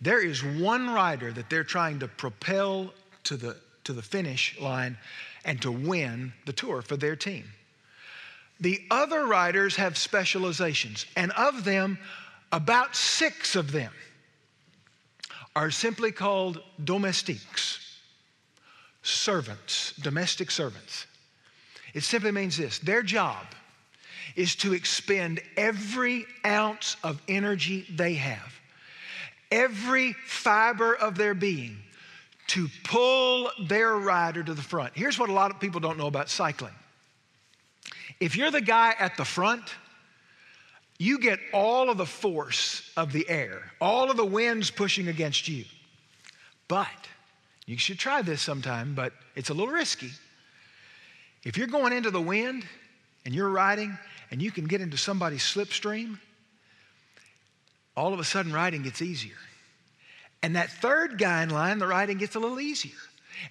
there 0.00 0.24
is 0.24 0.42
one 0.42 0.90
rider 0.90 1.32
that 1.32 1.50
they're 1.50 1.64
trying 1.64 1.98
to 2.00 2.08
propel 2.08 2.92
to 3.24 3.36
the, 3.36 3.56
to 3.84 3.92
the 3.92 4.02
finish 4.02 4.58
line 4.60 4.96
and 5.44 5.60
to 5.62 5.70
win 5.70 6.32
the 6.46 6.52
tour 6.52 6.82
for 6.82 6.96
their 6.96 7.16
team. 7.16 7.44
The 8.60 8.80
other 8.90 9.26
riders 9.26 9.76
have 9.76 9.96
specializations, 9.96 11.06
and 11.16 11.30
of 11.32 11.64
them, 11.64 11.98
about 12.50 12.96
six 12.96 13.54
of 13.54 13.70
them 13.70 13.92
are 15.58 15.72
simply 15.72 16.12
called 16.12 16.62
domestiques, 16.84 17.98
servants, 19.02 19.92
domestic 20.00 20.52
servants. 20.52 21.08
It 21.94 22.04
simply 22.04 22.30
means 22.30 22.56
this 22.56 22.78
their 22.78 23.02
job 23.02 23.44
is 24.36 24.54
to 24.54 24.72
expend 24.72 25.40
every 25.56 26.26
ounce 26.46 26.96
of 27.02 27.20
energy 27.26 27.84
they 27.90 28.14
have, 28.14 28.52
every 29.50 30.12
fiber 30.26 30.94
of 30.94 31.16
their 31.16 31.34
being 31.34 31.78
to 32.46 32.68
pull 32.84 33.50
their 33.66 33.96
rider 33.96 34.44
to 34.44 34.54
the 34.54 34.62
front. 34.62 34.92
Here's 34.94 35.18
what 35.18 35.28
a 35.28 35.32
lot 35.32 35.50
of 35.50 35.58
people 35.58 35.80
don't 35.80 35.98
know 35.98 36.06
about 36.06 36.30
cycling. 36.30 36.74
If 38.20 38.36
you're 38.36 38.52
the 38.52 38.60
guy 38.60 38.94
at 38.96 39.16
the 39.16 39.24
front, 39.24 39.74
you 40.98 41.20
get 41.20 41.38
all 41.52 41.90
of 41.90 41.96
the 41.96 42.06
force 42.06 42.90
of 42.96 43.12
the 43.12 43.28
air, 43.28 43.70
all 43.80 44.10
of 44.10 44.16
the 44.16 44.24
winds 44.24 44.70
pushing 44.70 45.08
against 45.08 45.48
you. 45.48 45.64
But 46.66 46.88
you 47.66 47.78
should 47.78 47.98
try 47.98 48.22
this 48.22 48.42
sometime, 48.42 48.94
but 48.94 49.12
it's 49.36 49.50
a 49.50 49.54
little 49.54 49.72
risky. 49.72 50.10
If 51.44 51.56
you're 51.56 51.68
going 51.68 51.92
into 51.92 52.10
the 52.10 52.20
wind 52.20 52.64
and 53.24 53.34
you're 53.34 53.48
riding 53.48 53.96
and 54.30 54.42
you 54.42 54.50
can 54.50 54.66
get 54.66 54.80
into 54.80 54.96
somebody's 54.96 55.42
slipstream, 55.42 56.18
all 57.96 58.12
of 58.12 58.20
a 58.20 58.24
sudden 58.24 58.52
riding 58.52 58.82
gets 58.82 59.00
easier. 59.00 59.36
And 60.42 60.56
that 60.56 60.70
third 60.70 61.18
guy 61.18 61.42
in 61.42 61.50
line, 61.50 61.78
the 61.78 61.86
riding 61.86 62.18
gets 62.18 62.34
a 62.34 62.40
little 62.40 62.60
easier. 62.60 62.92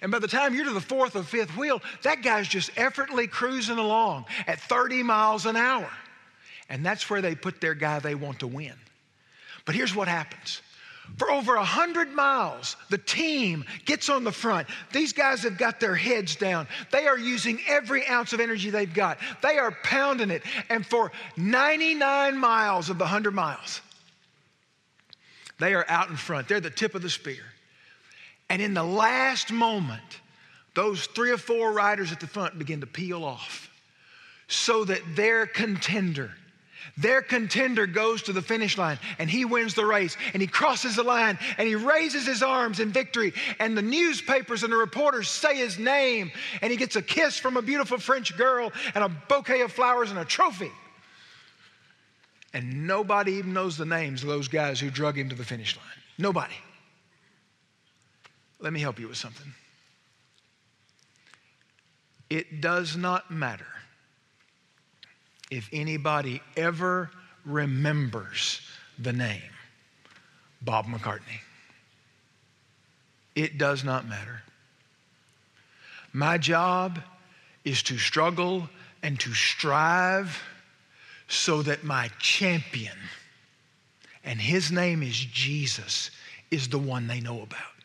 And 0.02 0.12
by 0.12 0.18
the 0.18 0.28
time 0.28 0.54
you're 0.54 0.64
to 0.64 0.72
the 0.72 0.80
fourth 0.80 1.16
or 1.16 1.22
fifth 1.22 1.56
wheel, 1.56 1.82
that 2.02 2.22
guy's 2.22 2.48
just 2.48 2.70
effortlessly 2.76 3.26
cruising 3.26 3.78
along 3.78 4.26
at 4.46 4.60
30 4.60 5.02
miles 5.02 5.46
an 5.46 5.56
hour. 5.56 5.90
And 6.68 6.84
that's 6.84 7.08
where 7.08 7.22
they 7.22 7.34
put 7.34 7.60
their 7.60 7.74
guy 7.74 7.98
they 7.98 8.14
want 8.14 8.40
to 8.40 8.46
win. 8.46 8.74
But 9.64 9.74
here's 9.74 9.94
what 9.94 10.08
happens. 10.08 10.62
For 11.16 11.30
over 11.30 11.56
100 11.56 12.12
miles, 12.12 12.76
the 12.90 12.98
team 12.98 13.64
gets 13.86 14.10
on 14.10 14.24
the 14.24 14.32
front. 14.32 14.68
These 14.92 15.14
guys 15.14 15.42
have 15.42 15.56
got 15.56 15.80
their 15.80 15.94
heads 15.94 16.36
down. 16.36 16.68
They 16.92 17.06
are 17.06 17.18
using 17.18 17.58
every 17.66 18.06
ounce 18.06 18.34
of 18.34 18.40
energy 18.40 18.70
they've 18.70 18.92
got. 18.92 19.18
They 19.42 19.58
are 19.58 19.74
pounding 19.82 20.30
it. 20.30 20.42
And 20.68 20.84
for 20.84 21.10
99 21.36 22.36
miles 22.36 22.90
of 22.90 22.98
the 22.98 23.04
100 23.04 23.34
miles, 23.34 23.80
they 25.58 25.74
are 25.74 25.86
out 25.88 26.10
in 26.10 26.16
front. 26.16 26.46
They're 26.46 26.60
the 26.60 26.70
tip 26.70 26.94
of 26.94 27.02
the 27.02 27.10
spear. 27.10 27.42
And 28.50 28.62
in 28.62 28.74
the 28.74 28.84
last 28.84 29.50
moment, 29.50 30.20
those 30.74 31.06
three 31.06 31.30
or 31.30 31.38
four 31.38 31.72
riders 31.72 32.12
at 32.12 32.20
the 32.20 32.26
front 32.26 32.58
begin 32.58 32.80
to 32.80 32.86
peel 32.86 33.24
off 33.24 33.70
so 34.46 34.84
that 34.84 35.00
their 35.16 35.46
contender 35.46 36.32
their 36.96 37.22
contender 37.22 37.86
goes 37.86 38.22
to 38.22 38.32
the 38.32 38.42
finish 38.42 38.78
line 38.78 38.98
and 39.18 39.28
he 39.28 39.44
wins 39.44 39.74
the 39.74 39.84
race 39.84 40.16
and 40.32 40.40
he 40.40 40.48
crosses 40.48 40.96
the 40.96 41.02
line 41.02 41.38
and 41.56 41.68
he 41.68 41.74
raises 41.74 42.26
his 42.26 42.42
arms 42.42 42.80
in 42.80 42.90
victory. 42.90 43.32
And 43.58 43.76
the 43.76 43.82
newspapers 43.82 44.62
and 44.62 44.72
the 44.72 44.76
reporters 44.76 45.28
say 45.28 45.56
his 45.56 45.78
name 45.78 46.32
and 46.62 46.70
he 46.70 46.76
gets 46.76 46.96
a 46.96 47.02
kiss 47.02 47.36
from 47.36 47.56
a 47.56 47.62
beautiful 47.62 47.98
French 47.98 48.36
girl 48.36 48.72
and 48.94 49.04
a 49.04 49.08
bouquet 49.08 49.60
of 49.60 49.72
flowers 49.72 50.10
and 50.10 50.18
a 50.18 50.24
trophy. 50.24 50.72
And 52.54 52.86
nobody 52.86 53.32
even 53.32 53.52
knows 53.52 53.76
the 53.76 53.86
names 53.86 54.22
of 54.22 54.28
those 54.28 54.48
guys 54.48 54.80
who 54.80 54.90
drug 54.90 55.18
him 55.18 55.28
to 55.28 55.36
the 55.36 55.44
finish 55.44 55.76
line. 55.76 55.86
Nobody. 56.16 56.54
Let 58.58 58.72
me 58.72 58.80
help 58.80 58.98
you 58.98 59.08
with 59.08 59.18
something. 59.18 59.54
It 62.30 62.60
does 62.60 62.96
not 62.96 63.30
matter 63.30 63.66
if 65.50 65.68
anybody 65.72 66.42
ever 66.56 67.10
remembers 67.44 68.60
the 68.98 69.12
name 69.12 69.42
Bob 70.62 70.86
McCartney. 70.86 71.40
It 73.34 73.58
does 73.58 73.84
not 73.84 74.08
matter. 74.08 74.42
My 76.12 76.38
job 76.38 77.00
is 77.64 77.82
to 77.84 77.98
struggle 77.98 78.68
and 79.02 79.18
to 79.20 79.32
strive 79.32 80.42
so 81.28 81.62
that 81.62 81.84
my 81.84 82.10
champion, 82.18 82.96
and 84.24 84.40
his 84.40 84.72
name 84.72 85.02
is 85.02 85.16
Jesus, 85.16 86.10
is 86.50 86.68
the 86.68 86.78
one 86.78 87.06
they 87.06 87.20
know 87.20 87.42
about 87.42 87.77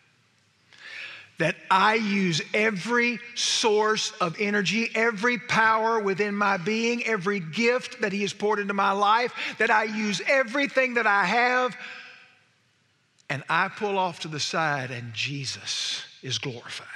that 1.39 1.56
I 1.69 1.96
use 1.96 2.41
every 2.54 3.19
source 3.36 4.12
of 4.22 4.39
energy, 4.39 4.89
every 4.93 5.38
power 5.38 6.00
within 6.00 6.36
my 6.36 6.58
being, 6.58 7.04
every 7.06 7.39
gift 7.39 8.02
that 8.02 8.13
He 8.13 8.22
has 8.22 8.34
poured 8.34 8.60
into 8.60 8.74
my 8.74 8.91
life, 8.91 9.34
that 9.58 9.72
I 9.72 9.86
use 9.86 10.22
everything 10.28 10.96
that 10.96 11.08
I 11.08 11.26
have, 11.26 11.76
and 13.30 13.43
I 13.50 13.69
pull 13.69 13.98
off 13.98 14.22
to 14.22 14.28
the 14.28 14.39
side, 14.39 14.91
and 14.91 15.13
Jesus 15.13 16.04
is 16.22 16.38
glorified. 16.38 16.88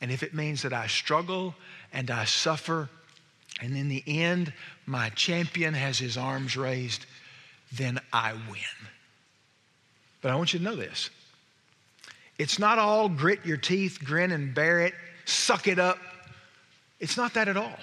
And 0.00 0.10
if 0.10 0.22
it 0.22 0.34
means 0.34 0.62
that 0.62 0.72
I 0.72 0.86
struggle 0.86 1.54
and 1.92 2.10
I 2.10 2.24
suffer, 2.24 2.88
and 3.60 3.76
in 3.76 3.88
the 3.88 4.02
end, 4.06 4.52
my 4.86 5.10
champion 5.10 5.74
has 5.74 5.98
his 5.98 6.16
arms 6.16 6.56
raised, 6.56 7.06
then 7.72 8.00
I 8.12 8.32
win. 8.32 8.88
But 10.22 10.30
I 10.30 10.36
want 10.36 10.52
you 10.52 10.58
to 10.58 10.64
know 10.64 10.76
this 10.76 11.10
it's 12.38 12.58
not 12.58 12.78
all 12.78 13.08
grit 13.08 13.44
your 13.44 13.56
teeth, 13.56 13.98
grin 14.04 14.32
and 14.32 14.54
bear 14.54 14.80
it, 14.80 14.94
suck 15.24 15.68
it 15.68 15.78
up. 15.78 15.98
It's 17.00 17.16
not 17.16 17.34
that 17.34 17.48
at 17.48 17.56
all. 17.56 17.78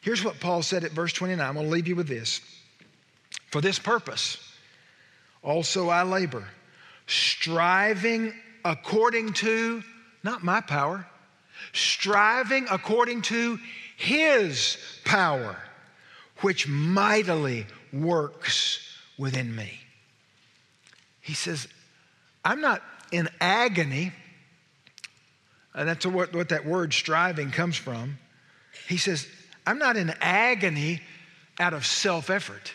Here's 0.00 0.24
what 0.24 0.40
Paul 0.40 0.62
said 0.62 0.84
at 0.84 0.92
verse 0.92 1.12
29. 1.12 1.44
I'm 1.44 1.54
going 1.54 1.66
to 1.66 1.72
leave 1.72 1.88
you 1.88 1.96
with 1.96 2.08
this. 2.08 2.40
For 3.50 3.60
this 3.60 3.78
purpose, 3.78 4.38
also 5.42 5.88
I 5.88 6.02
labor, 6.02 6.46
striving 7.06 8.32
according 8.64 9.32
to, 9.34 9.82
not 10.22 10.44
my 10.44 10.60
power, 10.60 11.06
striving 11.72 12.66
according 12.70 13.22
to 13.22 13.58
his 13.96 14.76
power, 15.04 15.56
which 16.40 16.68
mightily 16.68 17.66
works 17.92 18.80
within 19.18 19.54
me. 19.54 19.80
He 21.20 21.34
says, 21.34 21.66
I'm 22.44 22.60
not 22.60 22.82
in 23.12 23.28
agony. 23.40 24.12
And 25.74 25.88
that's 25.88 26.04
what, 26.04 26.34
what 26.34 26.48
that 26.50 26.64
word 26.66 26.92
striving 26.92 27.50
comes 27.50 27.76
from. 27.76 28.18
He 28.88 28.96
says, 28.96 29.26
I'm 29.66 29.78
not 29.78 29.96
in 29.96 30.10
agony 30.20 31.00
out 31.60 31.74
of 31.74 31.84
self 31.86 32.30
effort. 32.30 32.72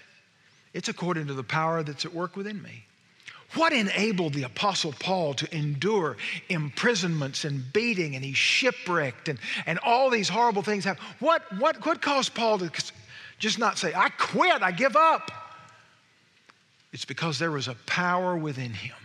It's 0.73 0.89
according 0.89 1.27
to 1.27 1.33
the 1.33 1.43
power 1.43 1.83
that's 1.83 2.05
at 2.05 2.13
work 2.13 2.35
within 2.35 2.61
me. 2.61 2.85
What 3.55 3.71
enabled 3.71 4.33
the 4.33 4.43
Apostle 4.43 4.93
Paul 4.99 5.35
to 5.35 5.55
endure 5.55 6.17
imprisonments 6.49 7.45
and 7.45 7.71
beating, 7.71 8.15
and 8.15 8.25
he's 8.25 8.37
shipwrecked, 8.37 9.29
and, 9.29 9.37
and 9.67 9.77
all 9.79 10.09
these 10.09 10.27
horrible 10.27 10.63
things 10.63 10.83
happen? 10.85 11.03
What, 11.19 11.43
what, 11.59 11.85
what 11.85 12.01
caused 12.01 12.33
Paul 12.33 12.57
to 12.59 12.71
just 13.37 13.59
not 13.59 13.77
say, 13.77 13.93
I 13.93 14.09
quit, 14.09 14.63
I 14.63 14.71
give 14.71 14.95
up? 14.95 15.31
It's 16.93 17.05
because 17.05 17.37
there 17.37 17.51
was 17.51 17.67
a 17.67 17.75
power 17.85 18.35
within 18.35 18.73
him. 18.73 18.95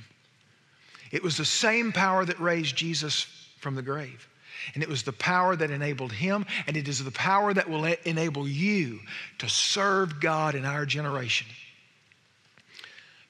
It 1.11 1.23
was 1.23 1.37
the 1.37 1.45
same 1.45 1.93
power 1.93 2.25
that 2.25 2.41
raised 2.41 2.77
Jesus 2.77 3.27
from 3.61 3.75
the 3.75 3.83
grave. 3.83 4.29
And 4.75 4.83
it 4.83 4.89
was 4.89 5.03
the 5.03 5.13
power 5.13 5.57
that 5.57 5.71
enabled 5.71 6.13
him, 6.13 6.45
and 6.67 6.77
it 6.77 6.89
is 6.89 7.03
the 7.03 7.11
power 7.11 7.55
that 7.55 7.71
will 7.71 7.85
enable 7.85 8.47
you 8.47 9.01
to 9.39 9.49
serve 9.49 10.21
God 10.21 10.55
in 10.55 10.65
our 10.65 10.85
generation. 10.85 11.47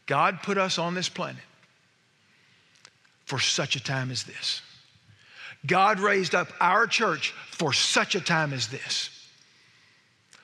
God 0.07 0.43
put 0.43 0.59
us 0.59 0.79
on 0.79 0.95
this 0.95 1.09
planet 1.09 1.43
for 3.27 3.39
such 3.39 3.77
a 3.77 3.83
time 3.83 4.11
as 4.11 4.25
this. 4.25 4.63
God 5.67 6.01
raised 6.01 6.35
up 6.35 6.49
our 6.61 6.87
church 6.87 7.35
for 7.51 7.73
such 7.73 8.15
a 8.15 8.21
time 8.21 8.53
as 8.53 8.69
this. 8.69 9.11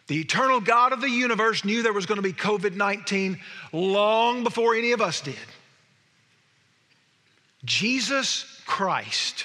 The 0.07 0.21
eternal 0.21 0.61
God 0.61 0.93
of 0.93 1.01
the 1.01 1.09
universe 1.09 1.65
knew 1.65 1.83
there 1.83 1.95
was 1.95 2.05
going 2.05 2.17
to 2.17 2.23
be 2.23 2.35
COVID 2.35 2.77
19 2.77 3.41
long 3.73 4.45
before 4.45 4.75
any 4.75 4.93
of 4.93 5.01
us 5.01 5.23
did. 5.23 5.35
Jesus 7.65 8.45
Christ 8.67 9.45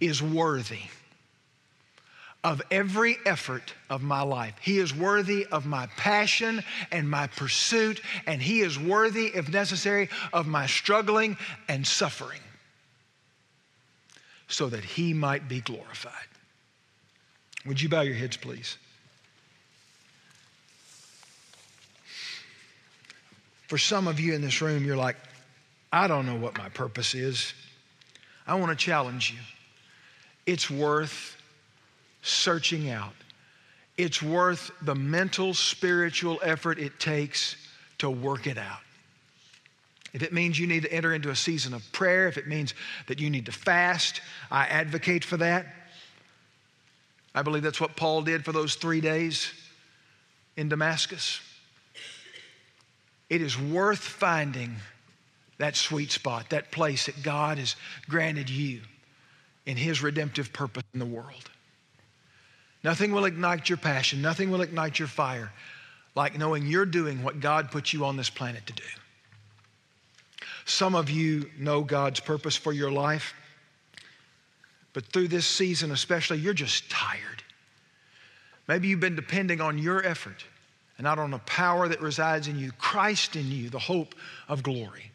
is 0.00 0.22
worthy 0.22 0.80
of 2.44 2.60
every 2.70 3.18
effort 3.24 3.74
of 3.88 4.02
my 4.02 4.22
life. 4.22 4.54
He 4.60 4.78
is 4.78 4.94
worthy 4.94 5.46
of 5.46 5.64
my 5.64 5.86
passion 5.96 6.64
and 6.90 7.08
my 7.08 7.28
pursuit, 7.28 8.00
and 8.26 8.42
He 8.42 8.60
is 8.60 8.78
worthy, 8.78 9.26
if 9.26 9.48
necessary, 9.48 10.08
of 10.32 10.46
my 10.46 10.66
struggling 10.66 11.36
and 11.68 11.86
suffering 11.86 12.40
so 14.48 14.68
that 14.68 14.84
He 14.84 15.14
might 15.14 15.48
be 15.48 15.60
glorified. 15.60 16.12
Would 17.64 17.80
you 17.80 17.88
bow 17.88 18.00
your 18.00 18.16
heads, 18.16 18.36
please? 18.36 18.76
For 23.68 23.78
some 23.78 24.08
of 24.08 24.18
you 24.18 24.34
in 24.34 24.42
this 24.42 24.60
room, 24.60 24.84
you're 24.84 24.96
like, 24.96 25.16
I 25.92 26.06
don't 26.06 26.24
know 26.24 26.36
what 26.36 26.56
my 26.56 26.70
purpose 26.70 27.14
is. 27.14 27.52
I 28.46 28.54
want 28.54 28.70
to 28.70 28.84
challenge 28.84 29.30
you. 29.30 29.38
It's 30.46 30.70
worth 30.70 31.36
searching 32.22 32.90
out. 32.90 33.12
It's 33.98 34.22
worth 34.22 34.70
the 34.82 34.94
mental, 34.94 35.52
spiritual 35.52 36.40
effort 36.42 36.78
it 36.78 36.98
takes 36.98 37.56
to 37.98 38.10
work 38.10 38.46
it 38.46 38.56
out. 38.56 38.80
If 40.14 40.22
it 40.22 40.32
means 40.32 40.58
you 40.58 40.66
need 40.66 40.82
to 40.82 40.92
enter 40.92 41.14
into 41.14 41.30
a 41.30 41.36
season 41.36 41.74
of 41.74 41.82
prayer, 41.92 42.26
if 42.26 42.36
it 42.36 42.46
means 42.46 42.74
that 43.06 43.20
you 43.20 43.30
need 43.30 43.46
to 43.46 43.52
fast, 43.52 44.20
I 44.50 44.66
advocate 44.66 45.24
for 45.24 45.36
that. 45.38 45.66
I 47.34 47.42
believe 47.42 47.62
that's 47.62 47.80
what 47.80 47.96
Paul 47.96 48.22
did 48.22 48.44
for 48.44 48.52
those 48.52 48.74
three 48.74 49.00
days 49.00 49.52
in 50.56 50.68
Damascus. 50.68 51.40
It 53.30 53.40
is 53.40 53.58
worth 53.58 54.00
finding 54.00 54.76
that 55.58 55.76
sweet 55.76 56.10
spot, 56.10 56.50
that 56.50 56.70
place 56.70 57.06
that 57.06 57.22
God 57.22 57.58
has 57.58 57.76
granted 58.08 58.48
you 58.50 58.80
in 59.66 59.76
His 59.76 60.02
redemptive 60.02 60.52
purpose 60.52 60.84
in 60.92 60.98
the 60.98 61.06
world. 61.06 61.50
Nothing 62.84 63.12
will 63.12 63.26
ignite 63.26 63.68
your 63.68 63.78
passion, 63.78 64.20
nothing 64.20 64.50
will 64.50 64.62
ignite 64.62 64.98
your 64.98 65.08
fire 65.08 65.52
like 66.14 66.36
knowing 66.36 66.66
you're 66.66 66.86
doing 66.86 67.22
what 67.22 67.40
God 67.40 67.70
put 67.70 67.92
you 67.92 68.04
on 68.04 68.16
this 68.16 68.28
planet 68.28 68.66
to 68.66 68.72
do. 68.72 68.82
Some 70.64 70.94
of 70.94 71.10
you 71.10 71.50
know 71.58 71.82
God's 71.82 72.20
purpose 72.20 72.56
for 72.56 72.72
your 72.72 72.90
life, 72.90 73.34
but 74.92 75.06
through 75.06 75.28
this 75.28 75.46
season 75.46 75.90
especially, 75.90 76.38
you're 76.38 76.54
just 76.54 76.90
tired. 76.90 77.42
Maybe 78.68 78.88
you've 78.88 79.00
been 79.00 79.16
depending 79.16 79.60
on 79.60 79.78
your 79.78 80.04
effort 80.04 80.44
and 80.98 81.04
not 81.04 81.18
on 81.18 81.30
the 81.30 81.38
power 81.38 81.88
that 81.88 82.00
resides 82.00 82.46
in 82.46 82.58
you, 82.58 82.72
Christ 82.72 83.36
in 83.36 83.50
you, 83.50 83.70
the 83.70 83.78
hope 83.78 84.14
of 84.48 84.62
glory. 84.62 85.11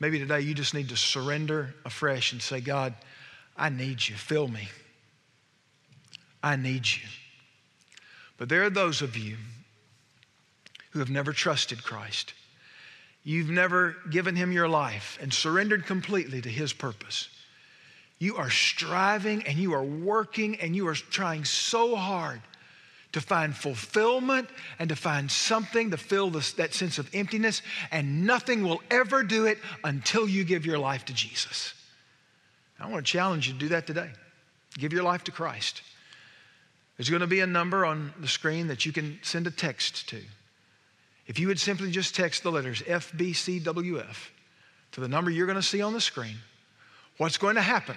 Maybe 0.00 0.18
today 0.18 0.40
you 0.40 0.54
just 0.54 0.74
need 0.74 0.88
to 0.90 0.96
surrender 0.96 1.74
afresh 1.84 2.32
and 2.32 2.42
say, 2.42 2.60
God, 2.60 2.94
I 3.56 3.68
need 3.68 4.06
you. 4.06 4.16
Fill 4.16 4.48
me. 4.48 4.68
I 6.42 6.56
need 6.56 6.86
you. 6.86 7.08
But 8.36 8.48
there 8.48 8.64
are 8.64 8.70
those 8.70 9.00
of 9.00 9.16
you 9.16 9.36
who 10.90 10.98
have 10.98 11.10
never 11.10 11.32
trusted 11.32 11.82
Christ. 11.82 12.34
You've 13.22 13.50
never 13.50 13.96
given 14.10 14.36
him 14.36 14.52
your 14.52 14.68
life 14.68 15.18
and 15.20 15.32
surrendered 15.32 15.86
completely 15.86 16.42
to 16.42 16.48
his 16.48 16.72
purpose. 16.72 17.28
You 18.18 18.36
are 18.36 18.50
striving 18.50 19.46
and 19.46 19.58
you 19.58 19.72
are 19.74 19.82
working 19.82 20.60
and 20.60 20.76
you 20.76 20.86
are 20.88 20.94
trying 20.94 21.44
so 21.44 21.96
hard 21.96 22.40
to 23.14 23.20
find 23.20 23.56
fulfillment 23.56 24.48
and 24.80 24.88
to 24.88 24.96
find 24.96 25.30
something 25.30 25.92
to 25.92 25.96
fill 25.96 26.30
this, 26.30 26.52
that 26.54 26.74
sense 26.74 26.98
of 26.98 27.08
emptiness, 27.14 27.62
and 27.92 28.26
nothing 28.26 28.64
will 28.64 28.82
ever 28.90 29.22
do 29.22 29.46
it 29.46 29.58
until 29.84 30.28
you 30.28 30.42
give 30.44 30.66
your 30.66 30.78
life 30.78 31.04
to 31.04 31.14
Jesus. 31.14 31.74
I 32.78 32.90
want 32.90 33.06
to 33.06 33.12
challenge 33.12 33.46
you 33.46 33.52
to 33.54 33.58
do 33.58 33.68
that 33.68 33.86
today. 33.86 34.10
Give 34.76 34.92
your 34.92 35.04
life 35.04 35.22
to 35.24 35.30
Christ. 35.30 35.82
There's 36.96 37.08
going 37.08 37.20
to 37.20 37.28
be 37.28 37.38
a 37.38 37.46
number 37.46 37.86
on 37.86 38.12
the 38.18 38.26
screen 38.26 38.66
that 38.66 38.84
you 38.84 38.92
can 38.92 39.20
send 39.22 39.46
a 39.46 39.52
text 39.52 40.08
to. 40.08 40.20
If 41.28 41.38
you 41.38 41.46
would 41.46 41.60
simply 41.60 41.92
just 41.92 42.16
text 42.16 42.42
the 42.42 42.50
letters 42.50 42.82
FBCWF 42.82 44.16
to 44.92 45.00
the 45.00 45.08
number 45.08 45.30
you're 45.30 45.46
going 45.46 45.54
to 45.54 45.62
see 45.62 45.82
on 45.82 45.92
the 45.92 46.00
screen, 46.00 46.36
what's 47.18 47.38
going 47.38 47.54
to 47.54 47.62
happen 47.62 47.96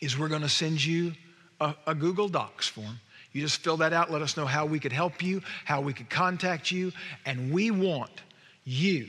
is 0.00 0.18
we're 0.18 0.28
going 0.28 0.42
to 0.42 0.48
send 0.48 0.84
you 0.84 1.12
a, 1.60 1.76
a 1.86 1.94
Google 1.94 2.28
Docs 2.28 2.66
form. 2.66 2.98
You 3.32 3.40
just 3.40 3.60
fill 3.60 3.78
that 3.78 3.92
out, 3.92 4.10
let 4.10 4.22
us 4.22 4.36
know 4.36 4.44
how 4.44 4.66
we 4.66 4.78
could 4.78 4.92
help 4.92 5.22
you, 5.22 5.42
how 5.64 5.80
we 5.80 5.92
could 5.92 6.10
contact 6.10 6.70
you, 6.70 6.92
and 7.24 7.52
we 7.52 7.70
want 7.70 8.10
you 8.64 9.08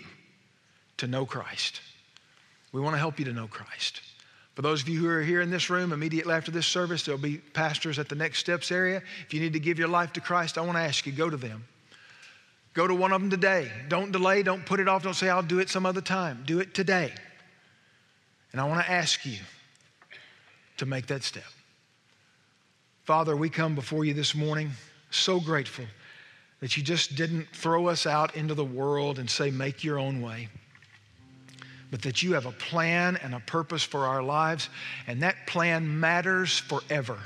to 0.98 1.08
know 1.08 1.26
Christ. 1.26 1.82
We 2.72 2.82
want 2.82 2.96
to 2.96 3.00
help 3.00 3.20
you 3.20 3.26
to 3.26 3.34
know 3.34 3.48
Christ. 3.48 4.02
For 4.56 4.62
those 4.62 4.82
of 4.82 4.90
you 4.90 5.00
who 5.00 5.10
are 5.10 5.22
here 5.22 5.42
in 5.42 5.50
this 5.50 5.70
room, 5.70 5.92
immediately 5.92 6.34
after 6.34 6.52
this 6.52 6.68
service, 6.68 7.04
there'll 7.04 7.20
be 7.20 7.38
pastors 7.38 7.98
at 7.98 8.08
the 8.08 8.16
Next 8.16 8.40
Steps 8.40 8.72
area. 8.72 9.02
If 9.26 9.34
you 9.34 9.40
need 9.40 9.54
to 9.54 9.60
give 9.60 9.80
your 9.80 9.88
life 9.88 10.14
to 10.14 10.22
Christ, 10.22 10.58
I 10.58 10.62
want 10.62 10.78
to 10.78 10.84
ask 10.84 11.06
you 11.06 11.12
go 11.12 11.30
to 11.30 11.38
them. 11.38 11.66
Go 12.74 12.88
to 12.88 12.96
one 12.96 13.12
of 13.12 13.22
them 13.22 13.30
today. 13.30 13.72
Don't 13.88 14.12
delay, 14.12 14.44
don't 14.44 14.66
put 14.66 14.80
it 14.80 14.88
off, 14.88 15.04
don't 15.04 15.14
say, 15.14 15.30
I'll 15.30 15.44
do 15.44 15.60
it 15.60 15.70
some 15.70 15.86
other 15.86 16.02
time. 16.02 16.44
Do 16.46 16.60
it 16.60 16.74
today. 16.74 17.14
And 18.52 18.62
I 18.62 18.66
want 18.66 18.86
to 18.86 18.92
ask 18.92 19.26
you 19.26 19.40
to 20.78 20.86
make 20.86 21.08
that 21.08 21.24
step. 21.24 21.44
Father, 23.04 23.36
we 23.36 23.50
come 23.50 23.76
before 23.76 24.06
you 24.06 24.14
this 24.14 24.34
morning 24.34 24.72
so 25.12 25.40
grateful 25.40 25.86
that 26.60 26.78
you 26.78 26.84
just 26.84 27.16
didn't 27.16 27.48
throw 27.54 27.88
us 27.88 28.06
out 28.06 28.36
into 28.36 28.54
the 28.54 28.66
world 28.66 29.20
and 29.20 29.30
say, 29.30 29.52
make 29.52 29.84
your 29.84 30.00
own 30.00 30.22
way 30.22 30.50
but 31.94 32.02
that 32.02 32.24
you 32.24 32.34
have 32.34 32.48
a 32.48 32.52
plan 32.54 33.20
and 33.22 33.36
a 33.36 33.40
purpose 33.42 33.84
for 33.84 34.08
our 34.08 34.24
lives, 34.24 34.68
and 35.06 35.22
that 35.22 35.46
plan 35.46 36.00
matters 36.00 36.58
forever. 36.58 37.20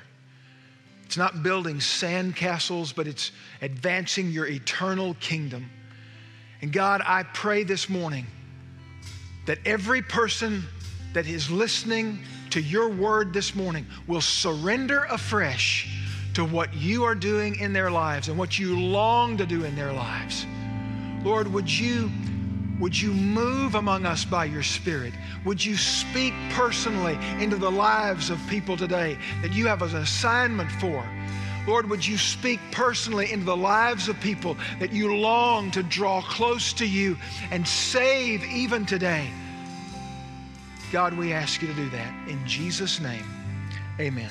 It's 1.06 1.16
not 1.16 1.42
building 1.42 1.80
sand 1.80 2.36
castles, 2.36 2.92
but 2.92 3.08
it's 3.08 3.32
advancing 3.62 4.30
your 4.30 4.46
eternal 4.46 5.14
kingdom. 5.22 5.70
And 6.62 6.74
God, 6.74 7.02
I 7.06 7.24
pray 7.24 7.64
this 7.64 7.88
morning 7.88 8.26
that 9.46 9.58
every 9.66 10.02
person 10.02 10.66
that 11.14 11.28
is 11.28 11.50
listening 11.50 12.20
to 12.52 12.62
your 12.62 12.90
word 12.90 13.34
this 13.34 13.56
morning 13.56 13.86
will 14.08 14.22
surrender 14.22 15.06
afresh 15.06 15.88
to 16.34 16.46
what 16.46 16.74
you 16.74 17.04
are 17.04 17.16
doing 17.16 17.56
in 17.60 17.74
their 17.74 17.90
lives 17.90 18.30
and 18.30 18.38
what 18.38 18.60
you 18.60 18.80
long 18.80 19.38
to 19.38 19.46
do 19.46 19.64
in 19.64 19.76
their 19.76 19.92
lives. 19.92 20.46
Lord, 21.24 21.48
would 21.52 21.70
you 21.70 22.12
would 22.80 23.00
you 23.00 23.12
move 23.12 23.74
among 23.74 24.06
us 24.06 24.24
by 24.24 24.46
your 24.46 24.62
Spirit? 24.62 25.14
Would 25.46 25.66
you 25.66 25.76
speak 25.76 26.34
personally 26.52 27.18
into 27.40 27.56
the 27.56 27.72
lives 27.72 28.30
of 28.30 28.40
people 28.48 28.78
today 28.78 29.18
that 29.42 29.52
you 29.52 29.66
have 29.66 29.82
an 29.82 29.96
assignment 29.96 30.72
for? 30.74 31.04
Lord, 31.68 31.90
would 31.90 32.06
you 32.06 32.18
speak 32.18 32.60
personally 32.72 33.32
into 33.32 33.46
the 33.46 33.58
lives 33.58 34.08
of 34.10 34.20
people 34.22 34.56
that 34.80 34.94
you 34.94 35.16
long 35.16 35.72
to 35.72 35.82
draw 35.82 36.22
close 36.22 36.72
to 36.74 36.86
you 36.86 37.18
and 37.50 37.68
save 37.68 38.44
even 38.44 38.86
today? 38.86 39.28
God, 40.92 41.14
we 41.14 41.34
ask 41.34 41.62
you 41.62 41.68
to 41.68 41.74
do 41.74 41.90
that. 41.90 42.30
In 42.30 42.46
Jesus' 42.48 43.00
name, 43.00 43.26
amen. 44.00 44.30